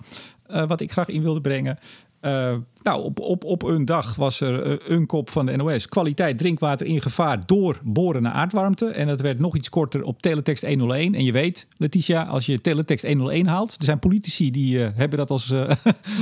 [0.50, 1.78] Uh, wat ik graag in wilde brengen.
[2.26, 5.88] Uh, nou, op, op, op een dag was er uh, een kop van de NOS.
[5.88, 8.86] Kwaliteit drinkwater in gevaar door boren naar aardwarmte.
[8.86, 11.14] En dat werd nog iets korter op teletext 101.
[11.14, 13.76] En je weet, Letitia, als je teletext 101 haalt...
[13.78, 15.66] er zijn politici die uh, hebben dat als, ja.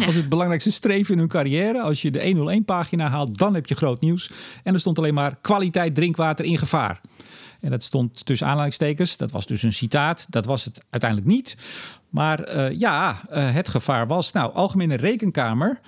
[0.05, 1.80] als het belangrijkste streven in hun carrière.
[1.80, 4.30] Als je de 101-pagina haalt, dan heb je groot nieuws.
[4.62, 7.00] En er stond alleen maar kwaliteit drinkwater in gevaar.
[7.61, 9.16] En dat stond tussen aanhalingstekens.
[9.16, 10.26] Dat was dus een citaat.
[10.28, 11.57] Dat was het uiteindelijk niet.
[12.14, 14.32] Maar uh, ja, uh, het gevaar was.
[14.32, 15.80] Nou, Algemene Rekenkamer.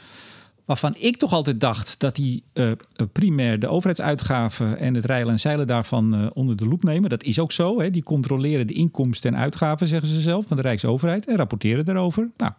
[0.65, 2.73] Waarvan ik toch altijd dacht dat die uh,
[3.13, 7.11] primair de overheidsuitgaven en het rijlen en zeilen daarvan onder de loep nemen.
[7.11, 7.81] Dat is ook zo.
[7.81, 7.91] Hè.
[7.91, 12.31] Die controleren de inkomsten en uitgaven, zeggen ze zelf, van de Rijksoverheid en rapporteren daarover.
[12.37, 12.53] Nou,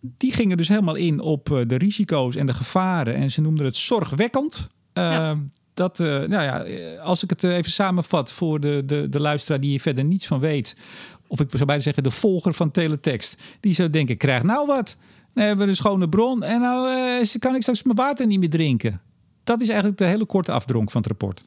[0.00, 3.14] die gingen dus helemaal in op de risico's en de gevaren.
[3.14, 4.68] En ze noemden het zorgwekkend.
[4.92, 5.36] Ja
[5.78, 6.64] dat, nou ja,
[6.98, 10.40] als ik het even samenvat voor de, de, de luisteraar die hier verder niets van
[10.40, 10.76] weet,
[11.28, 14.96] of ik zou bijna zeggen de volger van teletext, die zou denken: krijg nou wat.
[15.34, 18.38] Dan hebben we een schone bron en nou uh, kan ik straks mijn water niet
[18.38, 19.00] meer drinken.
[19.44, 21.42] Dat is eigenlijk de hele korte afdronk van het rapport.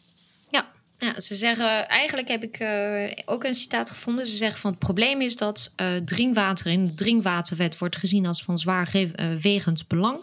[0.50, 0.68] Ja,
[0.98, 4.26] ja ze zeggen, eigenlijk heb ik uh, ook een citaat gevonden.
[4.26, 8.44] Ze zeggen van het probleem is dat uh, drinkwater in de drinkwaterwet wordt gezien als
[8.44, 10.18] van zwaarwegend belang.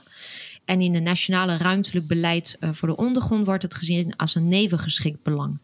[0.65, 5.23] En in de nationale ruimtelijk beleid voor de ondergrond wordt het gezien als een nevengeschikt
[5.23, 5.59] belang.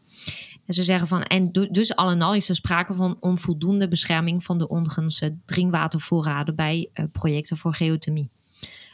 [0.66, 4.44] En ze zeggen van, en dus al en al is er sprake van onvoldoende bescherming
[4.44, 8.30] van de ondergrondse drinkwatervoorraden bij uh, projecten voor geothermie.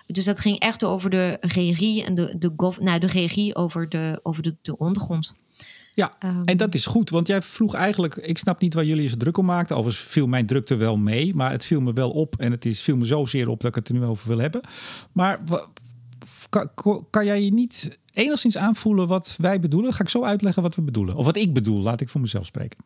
[0.07, 3.89] Dus dat ging echt over de regie en de, de, gov, nou, de regie over
[3.89, 5.35] de, over de, de ondergrond.
[5.95, 9.09] Ja, um, en dat is goed, want jij vroeg eigenlijk, ik snap niet waar jullie
[9.09, 9.77] zo druk om maakten.
[9.77, 12.81] Overigens viel mijn drukte wel mee, maar het viel me wel op en het is,
[12.81, 14.61] viel me zozeer op dat ik het er nu over wil hebben.
[15.13, 15.41] Maar
[16.51, 16.71] kan,
[17.11, 19.93] kan jij je niet enigszins aanvoelen wat wij bedoelen?
[19.93, 21.17] Ga ik zo uitleggen wat we bedoelen?
[21.17, 22.79] Of wat ik bedoel, laat ik voor mezelf spreken.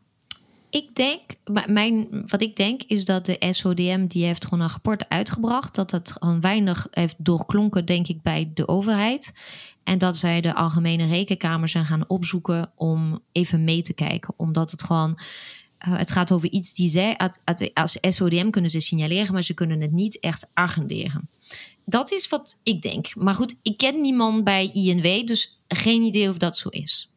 [0.71, 1.21] Ik denk,
[1.67, 5.75] mijn, wat ik denk is dat de SODM die heeft gewoon een rapport uitgebracht.
[5.75, 9.33] Dat het gewoon weinig heeft doorklonken, denk ik, bij de overheid.
[9.85, 14.35] En dat zij de algemene rekenkamer zijn gaan opzoeken om even mee te kijken.
[14.37, 15.19] Omdat het gewoon.
[15.89, 17.17] Uh, het gaat over iets die zij
[17.75, 21.29] als SODM kunnen ze signaleren, maar ze kunnen het niet echt agenderen.
[21.85, 23.14] Dat is wat ik denk.
[23.14, 27.09] Maar goed, ik ken niemand bij INW, dus geen idee of dat zo is.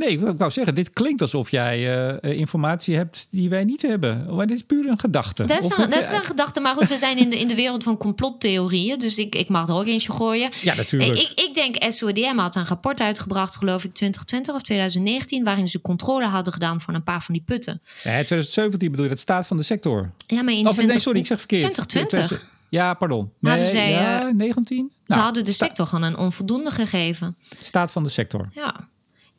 [0.00, 1.78] Nee, ik wou zeggen, dit klinkt alsof jij
[2.22, 4.34] uh, informatie hebt die wij niet hebben.
[4.34, 5.44] Maar dit is puur een gedachte.
[5.44, 7.54] Dat is, een, dat is een gedachte, maar goed, we zijn in de, in de
[7.54, 8.98] wereld van complottheorieën.
[8.98, 10.50] Dus ik, ik mag er ook eentje gooien.
[10.62, 11.18] Ja, natuurlijk.
[11.18, 15.44] Ik, ik denk, SODM had een rapport uitgebracht, geloof ik, 2020 of 2019...
[15.44, 17.80] waarin ze controle hadden gedaan van een paar van die putten.
[17.84, 20.10] Ja, 2017 bedoel je, dat staat van de sector.
[20.26, 21.88] Ja, maar in of, nee, sorry, ik zeg verkeerd.
[21.88, 22.49] 2020.
[22.70, 23.32] Ja, pardon.
[23.40, 24.90] Nee, hadden zij, ja, 19?
[24.90, 27.36] Ze nou, hadden de sector gewoon een onvoldoende gegeven.
[27.58, 28.48] Staat van de sector.
[28.52, 28.88] Ja.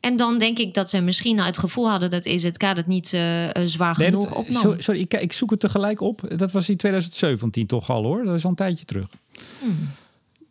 [0.00, 3.48] En dan denk ik dat ze misschien het gevoel hadden dat EZK dat niet uh,
[3.64, 4.80] zwaar genoeg opnam.
[4.80, 6.20] Sorry, ik, ik, zoek het tegelijk op.
[6.36, 8.24] Dat was in 2017 toch al hoor.
[8.24, 9.06] Dat is al een tijdje terug.
[9.60, 9.88] Hmm.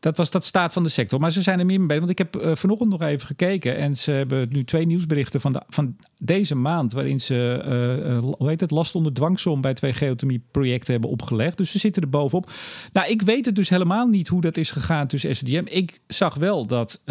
[0.02, 1.20] Dat was dat staat van de sector.
[1.20, 3.76] Maar ze zijn er meer mee Want ik heb uh, vanochtend nog even gekeken.
[3.76, 6.94] En ze hebben nu twee nieuwsberichten van, de, van deze maand.
[6.94, 11.58] Waarin ze, uh, hoe heet het, last onder dwangsom bij twee geothermie-projecten hebben opgelegd.
[11.58, 12.52] Dus ze zitten er bovenop.
[12.94, 15.64] Nou, ik weet het dus helemaal niet hoe dat is gegaan tussen SODM.
[15.66, 17.02] Ik zag wel dat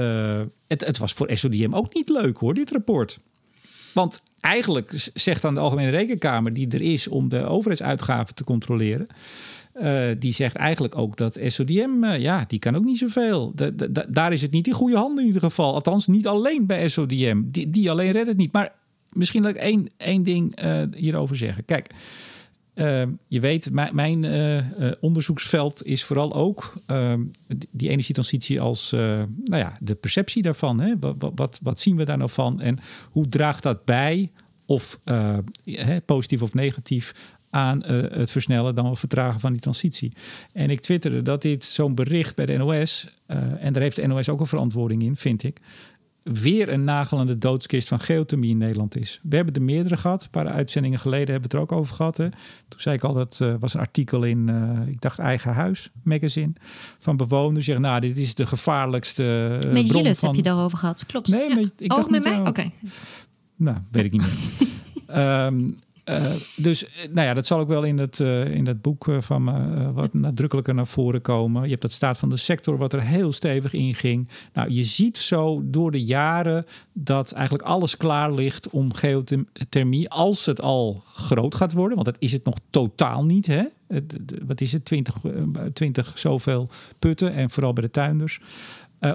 [0.66, 3.18] het, het was voor SODM ook niet leuk hoor, dit rapport.
[3.94, 9.06] Want eigenlijk zegt dan de Algemene Rekenkamer, die er is om de overheidsuitgaven te controleren.
[9.74, 13.54] Uh, die zegt eigenlijk ook dat SODM, uh, ja, die kan ook niet zoveel.
[14.08, 15.74] Daar is het niet in goede handen in ieder geval.
[15.74, 17.42] Althans, niet alleen bij SODM.
[17.44, 18.52] Die, die alleen redt het niet.
[18.52, 18.72] Maar
[19.12, 21.64] misschien dat ik één, één ding uh, hierover zeggen.
[21.64, 21.90] Kijk,
[23.28, 24.24] je weet, mijn
[25.00, 26.72] onderzoeksveld is vooral ook
[27.70, 30.80] die energietransitie als nou ja, de perceptie daarvan.
[30.80, 30.94] Hè?
[30.98, 32.60] Wat, wat, wat, zien we daar nou van?
[32.60, 32.78] En
[33.10, 34.28] hoe draagt dat bij,
[34.66, 34.98] of
[36.04, 37.14] positief of negatief,
[37.50, 40.12] aan uh, het versnellen dan wel vertragen van die transitie.
[40.52, 44.06] En ik twitterde dat dit zo'n bericht bij de NOS, uh, en daar heeft de
[44.06, 45.60] NOS ook een verantwoording in, vind ik,
[46.22, 49.20] weer een nagelende doodskist van geothermie in Nederland is.
[49.22, 50.22] We hebben er meerdere gehad.
[50.22, 52.16] Een paar uitzendingen geleden hebben we het er ook over gehad.
[52.16, 52.28] Hè.
[52.68, 55.88] Toen zei ik al, dat uh, was een artikel in, uh, ik dacht Eigen Huis
[56.02, 56.52] magazine,
[56.98, 57.64] van bewoners.
[57.64, 60.28] Zeggen, nou, dit is de gevaarlijkste uh, Met bron van...
[60.28, 61.28] heb je daarover gehad, klopt.
[61.28, 61.54] Nee, ja.
[61.54, 62.38] met, ik oh, dacht met mij?
[62.38, 62.48] Oké.
[62.48, 62.72] Okay.
[63.56, 64.22] Nou, weet ik niet
[65.06, 65.46] meer.
[65.46, 65.78] um,
[66.10, 69.44] Uh, dus nou ja, dat zal ook wel in het, uh, in het boek van
[69.44, 71.62] me wat nadrukkelijker naar voren komen.
[71.62, 74.28] Je hebt dat staat van de sector wat er heel stevig in ging.
[74.52, 80.46] Nou, je ziet zo door de jaren dat eigenlijk alles klaar ligt om geothermie, als
[80.46, 83.46] het al groot gaat worden, want dat is het nog totaal niet.
[83.46, 83.62] Hè?
[84.46, 85.16] Wat is het, 20,
[85.72, 88.40] 20 zoveel putten en vooral bij de tuinders.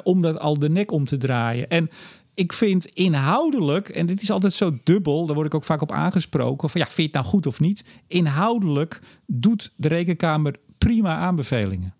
[0.03, 1.69] om dat al de nek om te draaien.
[1.69, 1.89] En
[2.35, 5.91] ik vind inhoudelijk, en dit is altijd zo dubbel, daar word ik ook vaak op
[5.91, 7.83] aangesproken, van ja, vind je het nou goed of niet?
[8.07, 11.93] Inhoudelijk doet de rekenkamer prima aanbevelingen.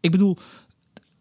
[0.00, 0.36] Ik bedoel,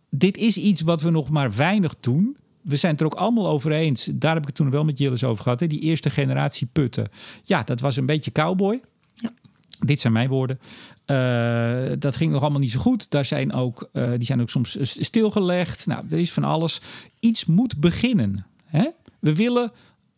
[0.09, 2.37] dit is iets wat we nog maar weinig doen.
[2.61, 4.09] We zijn het er ook allemaal over eens.
[4.13, 5.59] Daar heb ik het toen wel met Jillis over gehad.
[5.59, 5.67] Hè?
[5.67, 7.09] Die eerste generatie putten.
[7.43, 8.81] Ja, dat was een beetje cowboy.
[9.13, 9.33] Ja.
[9.79, 10.59] Dit zijn mijn woorden.
[11.05, 13.09] Uh, dat ging nog allemaal niet zo goed.
[13.09, 15.85] Daar zijn ook, uh, die zijn ook soms stilgelegd.
[15.85, 16.81] Nou, er is van alles.
[17.19, 18.45] Iets moet beginnen.
[18.65, 18.89] Hè?
[19.19, 19.71] We willen,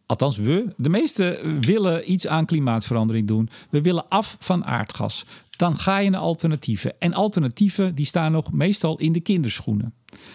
[0.06, 3.50] althans we, de meesten willen iets aan klimaatverandering doen.
[3.70, 5.26] We willen af van aardgas.
[5.50, 6.94] Dan ga je naar alternatieven.
[7.00, 9.94] En alternatieven die staan nog meestal in de kinderschoenen.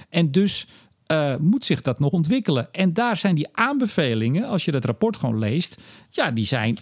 [0.08, 0.66] En dus
[1.06, 2.72] uh, moet zich dat nog ontwikkelen.
[2.72, 6.78] En daar zijn die aanbevelingen, als je dat rapport gewoon leest, ja, die zijn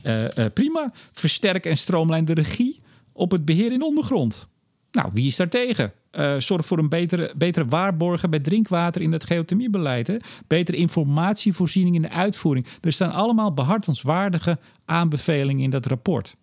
[0.54, 0.92] prima.
[1.12, 2.78] Versterk en stroomlijn de regie
[3.20, 4.48] op het beheer in de ondergrond.
[4.92, 5.92] Nou, wie is daar tegen?
[6.38, 10.06] zorg voor een betere, betere waarborgen bij drinkwater in het geothermiebeleid.
[10.06, 10.16] Hè?
[10.46, 12.66] Betere informatievoorziening in de uitvoering.
[12.80, 16.36] Er staan allemaal behartenswaardige aanbevelingen in dat rapport.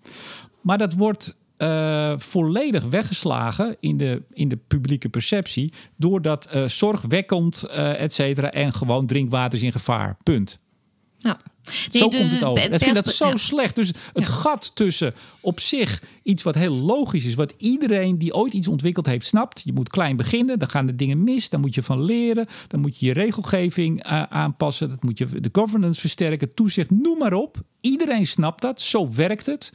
[0.61, 5.73] Maar dat wordt uh, volledig weggeslagen in de, in de publieke perceptie.
[5.95, 8.51] Doordat uh, zorgwekkend, uh, et cetera.
[8.51, 10.17] En gewoon drinkwater is in gevaar.
[10.23, 10.57] Punt.
[11.15, 11.39] Ja.
[11.89, 12.74] Zo komt het over.
[12.74, 13.76] Ik vind dat zo slecht.
[13.76, 18.53] Dus het gat tussen op zich iets wat heel logisch is, wat iedereen die ooit
[18.53, 19.61] iets ontwikkeld heeft snapt.
[19.63, 22.80] Je moet klein beginnen, dan gaan de dingen mis, dan moet je van leren, dan
[22.80, 27.34] moet je je regelgeving uh, aanpassen, dat moet je de governance versterken, toezicht, noem maar
[27.34, 27.61] op.
[27.82, 29.72] Iedereen snapt dat, zo werkt het.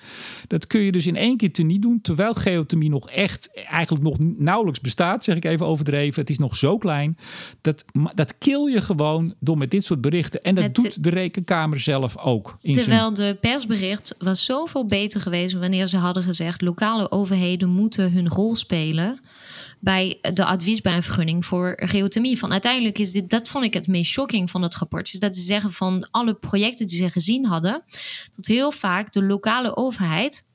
[0.46, 4.04] Dat kun je dus in één keer te niet doen, terwijl geothermie nog echt eigenlijk
[4.04, 6.20] nog nauwelijks bestaat, zeg ik even overdreven.
[6.20, 7.16] Het is nog zo klein.
[7.60, 7.84] Dat,
[8.14, 10.40] dat kill je gewoon door met dit soort berichten.
[10.40, 12.58] En dat doet de rekenkamer zelf ook.
[12.62, 18.28] Terwijl de persbericht was zoveel beter geweest wanneer ze hadden gezegd: lokale overheden moeten hun
[18.28, 19.20] rol spelen
[19.82, 22.38] bij de adviesbijvergunning voor geothermie.
[22.38, 25.36] Van uiteindelijk is dit, dat vond ik het meest shocking van het rapport, is dat
[25.36, 27.82] ze zeggen van alle projecten die ze gezien hadden,
[28.36, 30.50] dat heel vaak de lokale overheid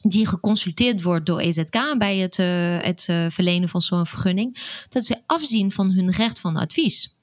[0.00, 4.58] die geconsulteerd wordt door EZK bij het, uh, het uh, verlenen van zo'n vergunning,
[4.88, 7.14] dat ze afzien van hun recht van advies.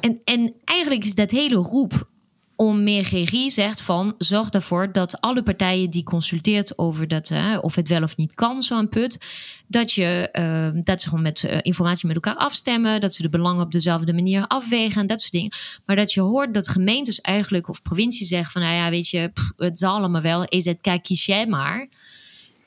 [0.00, 2.08] En, en eigenlijk is dat hele roep
[2.56, 7.74] om meer regie zegt van zorg ervoor dat alle partijen die consulteert over dat, of
[7.74, 9.18] het wel of niet kan, zo'n put,
[9.66, 13.28] dat, je, uh, dat ze gewoon met uh, informatie met elkaar afstemmen, dat ze de
[13.28, 15.52] belangen op dezelfde manier afwegen, dat soort dingen.
[15.86, 19.30] Maar dat je hoort dat gemeentes eigenlijk of provincies zeggen van, nou ja, weet je,
[19.56, 21.88] het zal allemaal wel, EZK kies jij maar.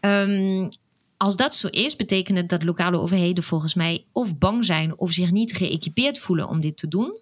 [0.01, 0.69] Um,
[1.17, 5.11] als dat zo is, betekent het dat lokale overheden volgens mij of bang zijn of
[5.11, 7.21] zich niet geëquipeerd voelen om dit te doen.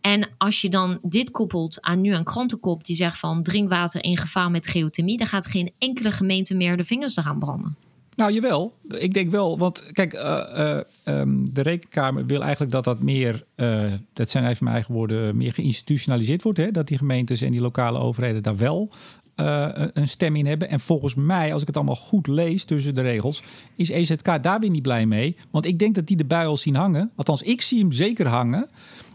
[0.00, 4.16] En als je dan dit koppelt aan nu een krantenkop die zegt van drinkwater in
[4.16, 7.76] gevaar met geothermie, dan gaat geen enkele gemeente meer de vingers eraan branden.
[8.16, 8.74] Nou, jawel.
[8.98, 9.58] Ik denk wel.
[9.58, 14.64] Want kijk, uh, um, de rekenkamer wil eigenlijk dat dat meer, uh, dat zijn even
[14.64, 16.58] mijn eigen woorden, meer geïnstitutionaliseerd wordt.
[16.58, 16.70] Hè?
[16.70, 18.90] Dat die gemeentes en die lokale overheden daar wel
[19.34, 20.68] een stem in hebben.
[20.68, 23.42] En volgens mij, als ik het allemaal goed lees tussen de regels,
[23.76, 25.36] is EZK daar weer niet blij mee.
[25.50, 27.10] Want ik denk dat die de bui al zien hangen.
[27.16, 28.68] Althans, ik zie hem zeker hangen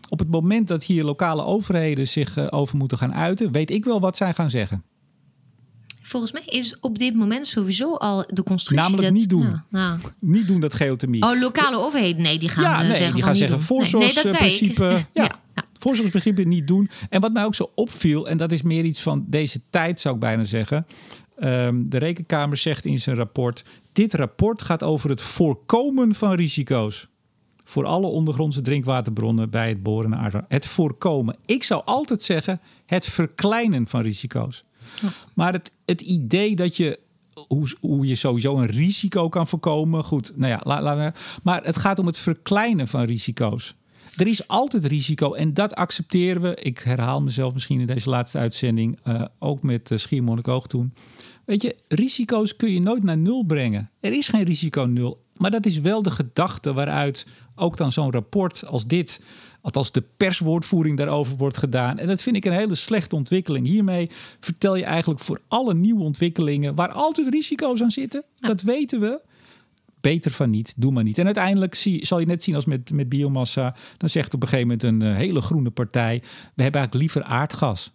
[0.10, 3.86] op het moment dat hier lokale overheden zich uh, over moeten gaan uiten, weet ik
[3.86, 4.84] wel wat zij gaan zeggen.
[6.02, 8.76] Volgens mij is op dit moment sowieso al de constructie.
[8.76, 9.62] Namelijk dat, niet doen.
[9.70, 9.98] Ja.
[10.20, 11.24] Niet doen dat geothermie.
[11.24, 13.16] Oh, lokale overheden, nee, die gaan ja, nee, zeggen.
[13.16, 14.84] Die gaan zeggen voorzorgsprincipe.
[14.84, 15.24] Nee, nee, ja,
[15.56, 15.64] ja.
[15.78, 16.90] Voorzorgsprincipe niet doen.
[17.10, 20.14] En wat mij ook zo opviel, en dat is meer iets van deze tijd, zou
[20.14, 20.86] ik bijna zeggen.
[21.40, 27.08] Um, de Rekenkamer zegt in zijn rapport: dit rapport gaat over het voorkomen van risico's
[27.68, 30.46] voor alle ondergrondse drinkwaterbronnen bij het boren naar.
[30.48, 31.36] Het voorkomen.
[31.46, 34.60] Ik zou altijd zeggen het verkleinen van risico's.
[35.34, 37.00] Maar het, het idee dat je
[37.48, 40.04] hoe, hoe je sowieso een risico kan voorkomen.
[40.04, 43.76] Goed, nou ja, laat, laat, maar het gaat om het verkleinen van risico's.
[44.16, 46.56] Er is altijd risico en dat accepteren we.
[46.56, 50.94] Ik herhaal mezelf misschien in deze laatste uitzending, uh, ook met uh, Schiermonnikoog toen.
[51.46, 53.90] Weet je, risico's kun je nooit naar nul brengen.
[54.00, 55.26] Er is geen risico nul.
[55.38, 57.28] Maar dat is wel de gedachte waaruit
[57.58, 59.22] ook dan zo'n rapport als dit,
[59.62, 61.98] althans de perswoordvoering daarover wordt gedaan.
[61.98, 63.68] En dat vind ik een hele slechte ontwikkeling.
[63.68, 69.00] Hiermee vertel je eigenlijk voor alle nieuwe ontwikkelingen, waar altijd risico's aan zitten, dat weten
[69.00, 69.22] we.
[70.02, 71.18] Beter van niet, doe maar niet.
[71.18, 73.76] En uiteindelijk zie, zal je net zien als met, met biomassa.
[73.98, 76.20] Dan zegt op een gegeven moment een uh, hele groene partij:
[76.56, 77.92] we hebben eigenlijk liever aardgas.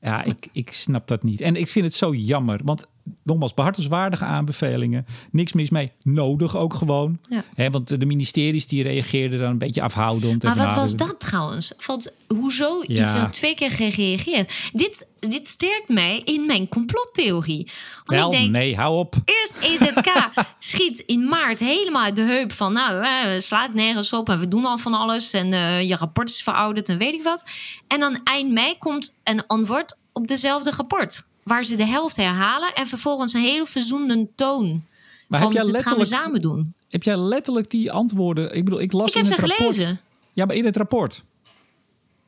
[0.00, 1.40] Ja, ik, ik snap dat niet.
[1.40, 2.60] En ik vind het zo jammer.
[2.64, 2.86] Want
[3.22, 5.06] nogmaals, behartenswaardige aanbevelingen.
[5.30, 5.92] Niks mis mee.
[6.02, 7.18] Nodig ook gewoon.
[7.56, 7.70] Ja.
[7.70, 10.42] want de ministeries die reageerden dan een beetje afhoudend.
[10.42, 11.74] Maar wat was dat trouwens?
[11.86, 14.70] Want hoezo is er twee keer gereageerd?
[14.72, 17.70] Dit, dit sterkt mij in mijn complottheorie.
[18.04, 19.14] Want Wel, ik denk, nee, hou op.
[19.24, 20.28] Eerst EZK
[20.58, 22.72] schiet in maart helemaal uit de heup van...
[22.72, 25.32] nou, we slaat nergens op en we doen al van alles...
[25.32, 27.44] en uh, je rapport is verouderd en weet ik wat.
[27.88, 32.74] En dan eind mei komt een antwoord op dezelfde rapport waar ze de helft herhalen
[32.74, 34.84] en vervolgens een heel verzoende toon.
[35.28, 36.74] Maar van, heb dit gaan we samen doen.
[36.88, 38.54] Heb jij letterlijk die antwoorden?
[38.54, 39.74] Ik bedoel, ik las ik in heb het ze rapport.
[39.74, 40.00] gelezen.
[40.32, 41.24] Ja, maar in het rapport.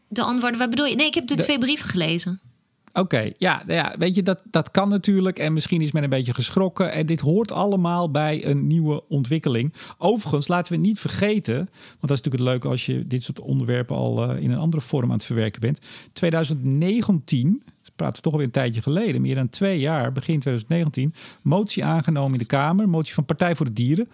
[0.09, 0.95] De antwoorden, wat bedoel je?
[0.95, 1.43] Nee, ik heb de, de...
[1.43, 2.41] twee brieven gelezen.
[2.89, 5.39] Oké, okay, ja, nou ja, weet je, dat, dat kan natuurlijk.
[5.39, 6.93] En misschien is men een beetje geschrokken.
[6.93, 9.73] En dit hoort allemaal bij een nieuwe ontwikkeling.
[9.99, 11.57] Overigens, laten we niet vergeten.
[11.57, 11.69] Want
[12.01, 14.83] dat is natuurlijk het leuke als je dit soort onderwerpen al uh, in een andere
[14.83, 15.79] vorm aan het verwerken bent.
[16.12, 17.62] 2019,
[17.99, 22.32] praten we toch alweer een tijdje geleden, meer dan twee jaar, begin 2019, motie aangenomen
[22.32, 24.09] in de Kamer, motie van Partij voor de Dieren.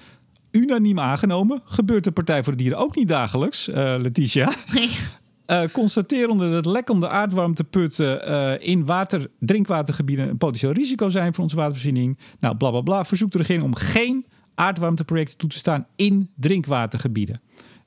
[0.50, 1.60] Unaniem aangenomen.
[1.64, 4.52] Gebeurt de Partij voor de Dieren ook niet dagelijks, uh, Letitia?
[4.72, 4.90] Nee.
[5.46, 11.56] Uh, constaterende dat lekkende aardwarmteputten uh, in water, drinkwatergebieden een potentieel risico zijn voor onze
[11.56, 12.18] watervoorziening.
[12.40, 13.04] Nou, bla bla bla.
[13.04, 14.24] Verzoekt de regering om geen
[14.54, 17.40] aardwarmteprojecten toe te staan in drinkwatergebieden.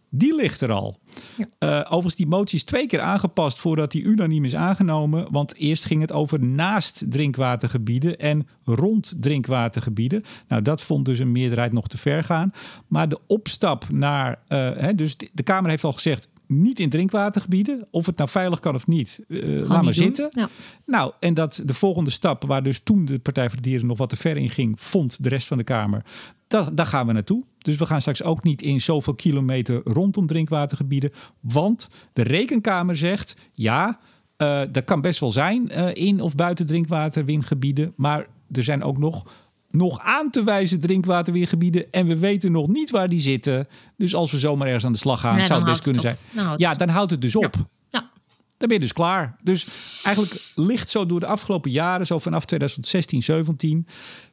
[0.10, 0.96] Die ligt er al.
[1.38, 1.46] Ja.
[1.60, 5.32] Uh, overigens, die motie is twee keer aangepast voordat die unaniem is aangenomen.
[5.32, 10.24] Want eerst ging het over naast drinkwatergebieden en rond drinkwatergebieden.
[10.48, 12.52] Nou, dat vond dus een meerderheid nog te ver gaan.
[12.88, 14.40] Maar de opstap naar.
[14.48, 17.88] Uh, hè, dus de Kamer heeft al gezegd niet in drinkwatergebieden.
[17.92, 20.28] Of het nou veilig kan of niet, uh, laat maar zitten.
[20.30, 20.50] Ja.
[20.86, 23.98] Nou, en dat de volgende stap, waar dus toen de Partij voor de Dieren nog
[23.98, 26.06] wat te ver in ging, vond de rest van de Kamer.
[26.48, 27.44] Da daar gaan we naartoe.
[27.68, 31.12] Dus we gaan straks ook niet in zoveel kilometer rondom drinkwatergebieden.
[31.40, 34.00] Want de Rekenkamer zegt ja.
[34.38, 37.94] Uh, dat kan best wel zijn uh, in of buiten drinkwaterwingebieden.
[37.96, 39.26] Maar er zijn ook nog,
[39.70, 41.92] nog aan te wijzen drinkwaterwingebieden.
[41.92, 43.68] En we weten nog niet waar die zitten.
[43.98, 46.18] Dus als we zomaar ergens aan de slag gaan, zou het best kunnen zijn.
[46.58, 47.56] ja, dan houdt het dus op.
[47.90, 48.10] Ja.
[48.58, 49.36] Dan ben je dus klaar.
[49.44, 49.68] Dus
[50.04, 53.88] eigenlijk ligt zo door de afgelopen jaren, zo vanaf 2016, 17,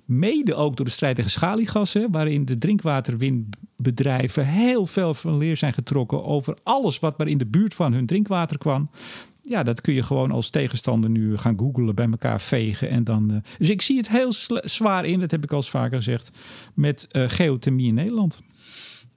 [0.04, 5.72] mede ook door de strijd tegen schaliegassen, waarin de drinkwaterinbedrijven heel veel van leer zijn
[5.72, 8.90] getrokken over alles wat maar in de buurt van hun drinkwater kwam.
[9.46, 12.88] Ja, dat kun je gewoon als tegenstander nu gaan googlen, bij elkaar vegen.
[12.88, 14.32] En dan, eh, dus ik zie het heel
[14.64, 16.30] zwaar in, dat heb ik al eens vaker gezegd,
[16.74, 18.40] met eh, geothermie in Nederland.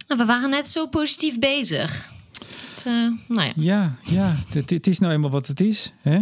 [0.08, 2.12] Nou, we waren net zo positief bezig.
[2.74, 2.94] Het, eh,
[3.28, 3.54] nou ja.
[3.56, 5.94] Ja, ja het, het is nou eenmaal wat het is.
[6.02, 6.20] Hè?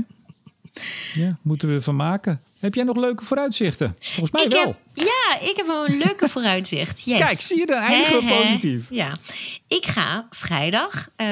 [1.14, 2.40] Ja, moeten we ervan maken.
[2.66, 3.96] Heb jij nog leuke vooruitzichten?
[4.00, 4.66] Volgens mij Ik wel.
[4.66, 7.06] heb, ja, ik heb wel een leuke vooruitzicht.
[7.06, 7.20] Yes.
[7.22, 8.42] Kijk, zie je, dan eindigen we Hè, hè.
[8.42, 8.90] positief.
[8.90, 9.16] Ja,
[9.68, 11.28] ik ga vrijdag, eh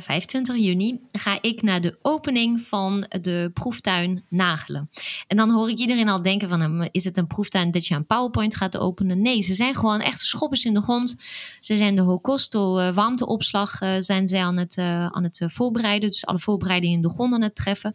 [0.00, 4.90] 25 juni, ga ik naar de opening van de proeftuin Nagelen.
[5.26, 7.94] En dan hoor ik iedereen al denken van, hm, is het een proeftuin dat je
[7.94, 9.22] een PowerPoint gaat openen?
[9.22, 11.16] Nee, ze zijn gewoon echt schoppers in de grond.
[11.60, 15.48] Ze zijn de Hokosto eh, warmteopslag eh, zijn zij aan het, eh, aan het eh,
[15.48, 16.08] voorbereiden.
[16.08, 17.92] Dus alle voorbereidingen in de grond aan het treffen.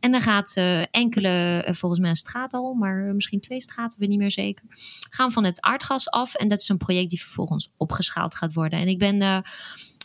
[0.00, 3.98] En dan gaat eh, enkele, eh, volgens mij een straat al, maar misschien twee straten,
[3.98, 4.61] weet niet meer zeker
[5.10, 6.34] gaan van het aardgas af.
[6.34, 8.78] En dat is een project die vervolgens opgeschaald gaat worden.
[8.78, 9.38] En ik ben, eh,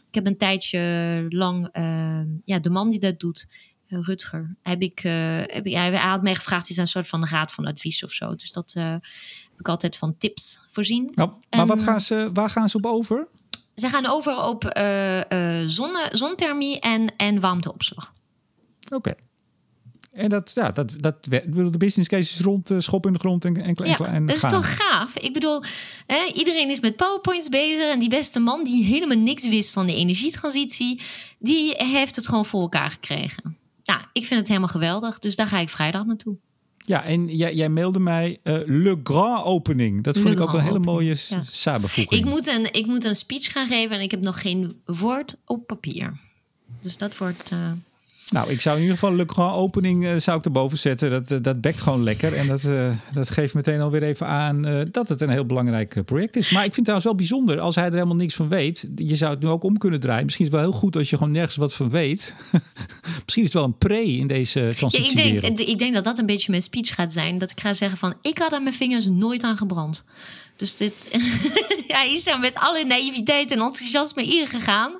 [0.07, 3.47] ik heb een tijdje lang, eh, ja, de man die dat doet,
[3.87, 4.99] eh, Rutger, heb ik,
[5.47, 8.35] heb ik, hij had mij gevraagd, is een soort van raad van advies of zo.
[8.35, 11.11] Dus dat heb ik altijd van tips voorzien.
[11.15, 13.27] Nou, maar wat En- gaan ze, waar gaan ze op over?
[13.75, 14.63] Ze gaan over op
[15.65, 18.13] zonne, zonthermie en, en warmteopslag.
[18.89, 19.13] Oké.
[20.17, 23.19] En dat, ja, dat, dat, bedoel, de business case is rond, eh, schop in de
[23.19, 25.17] grond en, en, Ja, en dat is toch gaaf?
[25.17, 25.63] Ik bedoel,
[26.07, 27.91] hè, iedereen is met PowerPoints bezig.
[27.91, 31.01] En die beste man die helemaal niks wist van de energietransitie,
[31.39, 33.57] die heeft het gewoon voor elkaar gekregen.
[33.83, 35.19] Nou, ik vind het helemaal geweldig.
[35.19, 36.37] Dus daar ga ik vrijdag naartoe.
[36.77, 40.03] Ja, en jij, jij mailde mij eh, Le Grand Opening.
[40.03, 41.43] Dat Le vond ik ook een hele Opening, mooie ja.
[41.49, 42.21] samenvoeging.
[42.21, 45.35] Ik moet, een, ik moet een speech gaan geven en ik heb nog geen woord
[45.45, 46.13] op papier.
[46.81, 47.51] Dus dat wordt.
[47.51, 47.71] eh,
[48.33, 51.09] Nou, ik zou in ieder geval Le Grand Opening eh, zou ik erboven zetten.
[51.09, 52.33] Dat, eh, dat bekt gewoon lekker.
[52.33, 56.35] En dat, eh, dat geeft meteen alweer even aan dat het een heel belangrijk project
[56.35, 56.49] is.
[56.49, 58.87] Maar ik vind het trouwens wel bijzonder als hij er helemaal niks van weet.
[58.95, 60.25] Je zou het nu ook om kunnen draaien.
[60.25, 62.33] Misschien is het wel heel goed als je gewoon nergens wat van weet.
[63.23, 66.17] Misschien is het wel een pre in deze Ja, ik, denk, ik denk dat dat
[66.17, 67.37] een beetje mijn speech gaat zijn.
[67.37, 70.05] Dat ik ga zeggen van, ik had aan mijn vingers nooit aan gebrand.
[70.55, 71.09] Dus dit,
[71.87, 74.91] ja, hij is er met alle naïviteit en enthousiasme ingegaan.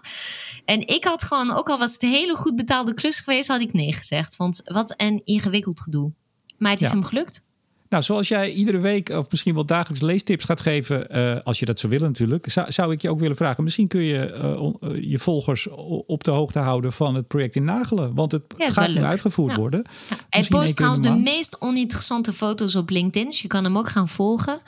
[0.67, 3.61] En ik had gewoon, ook al was het een hele goed betaalde klus geweest, had
[3.61, 4.35] ik nee gezegd.
[4.35, 6.11] Want wat een ingewikkeld gedoe.
[6.57, 6.93] Maar het is Ja.
[6.93, 7.45] hem gelukt.
[7.89, 11.65] Nou, zoals jij iedere week of misschien wel dagelijks leestips gaat geven, eh, als je
[11.65, 13.63] dat zou willen natuurlijk, zou, zou ik je ook willen vragen.
[13.63, 15.67] Misschien kun je eh, eh, je volgers
[16.05, 18.15] op de hoogte houden van het project in Nagelen.
[18.15, 19.57] Want het Ja, gaat nu uitgevoerd Ja.
[19.57, 19.83] worden.
[20.09, 21.23] Ja, hij post trouwens de maand.
[21.23, 23.29] meest oninteressante foto's op LinkedIn.
[23.29, 24.59] Dus je kan hem ook gaan volgen.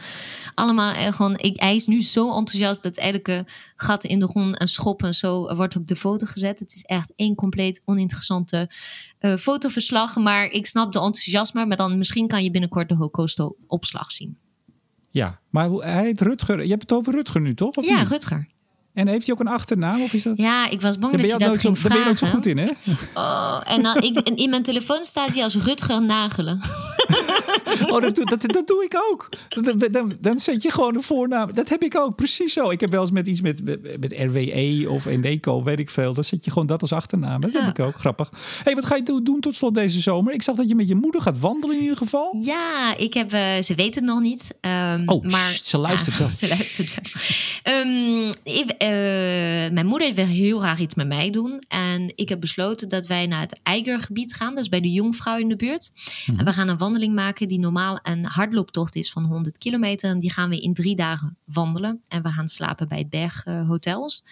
[0.60, 3.46] Allemaal eh, gewoon, ik, hij is nu zo enthousiast dat elke
[3.76, 6.60] gat in de grond en schop en zo wordt op de foto gezet.
[6.60, 8.70] Het is echt één compleet oninteressante
[9.20, 10.16] eh, fotoverslag.
[10.16, 11.66] Maar ik snap de enthousiasme.
[11.66, 14.38] Maar dan misschien kan je binnenkort de Hokosto opslag zien.
[15.12, 16.64] Ja, maar hoe- hij heet Rutger.
[16.64, 17.76] Je hebt het over Rutger nu, toch?
[17.76, 18.08] Of Ja, niet?
[18.10, 18.48] Rutger.
[18.94, 20.02] En heeft hij ook een achternaam?
[20.02, 20.38] Of is dat...
[20.38, 22.20] Ja, ik was bang dat je ook dat nooit zo, ging daar ben je nooit
[22.20, 22.44] zo vragen.
[22.44, 23.20] goed in, hè?
[23.22, 26.60] Oh, en, dan, ik, en in mijn telefoon staat hij als Rutger Nagelen.
[27.94, 29.30] Oh, dat, doe- dat, dat doe ik ook.
[29.50, 31.54] Dan, dan, dan zet je gewoon een voornaam.
[31.54, 32.70] Dat heb ik ook, precies zo.
[32.70, 36.14] Ik heb wel eens met iets met, met, met RWE of Eneco, weet ik veel.
[36.14, 37.42] Dan zet je gewoon dat als achternaam.
[37.42, 37.66] Dat Ja.
[37.66, 38.30] heb ik ook, grappig.
[38.64, 40.34] hey, wat ga je do- doen tot slot deze zomer?
[40.34, 42.36] Ik zag dat je met je moeder gaat wandelen in ieder geval.
[42.42, 44.58] Ja, ik heb, eh, ze weten het nog niet.
[44.62, 46.28] ehm, Oh, maar, sst, ze luistert wel.
[46.42, 47.22] ze luistert wel.
[47.76, 48.88] Ehm, ik- eh,
[49.74, 51.62] mijn moeder wil heel graag iets met mij doen.
[51.68, 54.54] En ik heb besloten dat wij naar het Eigergebied gaan.
[54.56, 55.92] Dat is bij de Jongvrouw in de buurt.
[56.26, 56.40] Mhm.
[56.40, 60.10] En we gaan een wandeling maken die normaal een hardlooptocht is van 100 kilometer.
[60.10, 62.02] En die gaan we in drie dagen wandelen.
[62.08, 64.24] En we gaan slapen bij berghotels.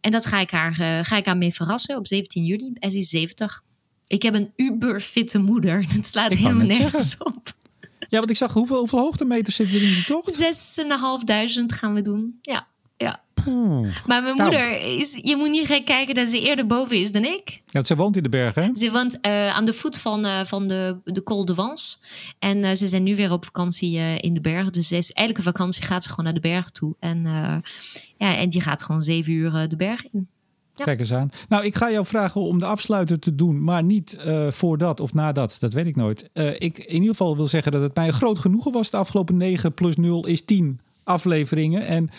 [0.00, 2.72] en dat ga ik, haar, eh, ga ik haar mee verrassen op 17 juli.
[2.74, 3.62] En ze is 70.
[4.06, 5.84] Ik heb een uberfitte moeder.
[5.94, 7.54] Het slaat Ik helemaal nergens op.
[8.08, 10.42] Ja, want ik zag hoeveel, hoeveel hoogtemeters zitten er in die tocht?
[10.42, 12.38] 6.500 gaan we doen.
[12.42, 13.22] Ja, ja.
[14.06, 14.42] Maar mijn Nou.
[14.42, 17.50] moeder is, je moet niet gek kijken dat ze eerder boven is dan ik.
[17.50, 18.70] Ja, want zij woont in de bergen, hè?
[18.74, 22.02] Ze woont eh, aan de voet van, eh, van de, de Col de Vans.
[22.38, 24.72] En eh, ze zijn nu weer op vakantie in de bergen.
[24.72, 26.94] Dus ze is, elke vakantie gaat ze gewoon naar de bergen toe.
[27.00, 27.22] En,
[28.18, 30.28] ja, en die gaat gewoon zeven uur de berg in.
[30.74, 31.30] Kijk eens aan.
[31.48, 35.00] Nou, ik ga jou vragen om de afsluiter te doen, maar niet uh, voor dat
[35.00, 35.56] of nadat.
[35.60, 36.28] Dat weet ik nooit.
[36.34, 38.90] Uh, ik in ieder geval wil zeggen dat het mij een groot genoegen was.
[38.90, 41.86] De afgelopen 9 plus 0 is 10 afleveringen.
[41.86, 42.10] En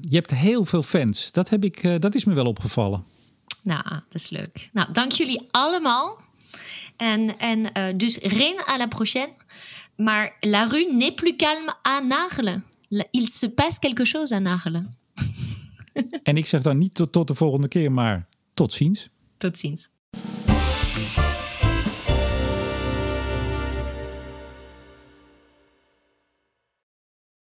[0.00, 1.32] je hebt heel veel fans.
[1.32, 3.04] Dat, heb ik, uh, dat is me wel opgevallen.
[3.62, 4.68] Nou, dat is leuk.
[4.72, 6.22] Nou, dank jullie allemaal.
[6.96, 9.32] En, en dus rien à la prochaine.
[9.96, 12.64] Maar la rue n'est plus calme à Nagelen.
[13.10, 14.96] Il se passe quelque chose à Nagelen.
[16.22, 19.08] en ik zeg dan niet tot, tot de volgende keer, maar tot ziens.
[19.36, 19.88] Tot ziens.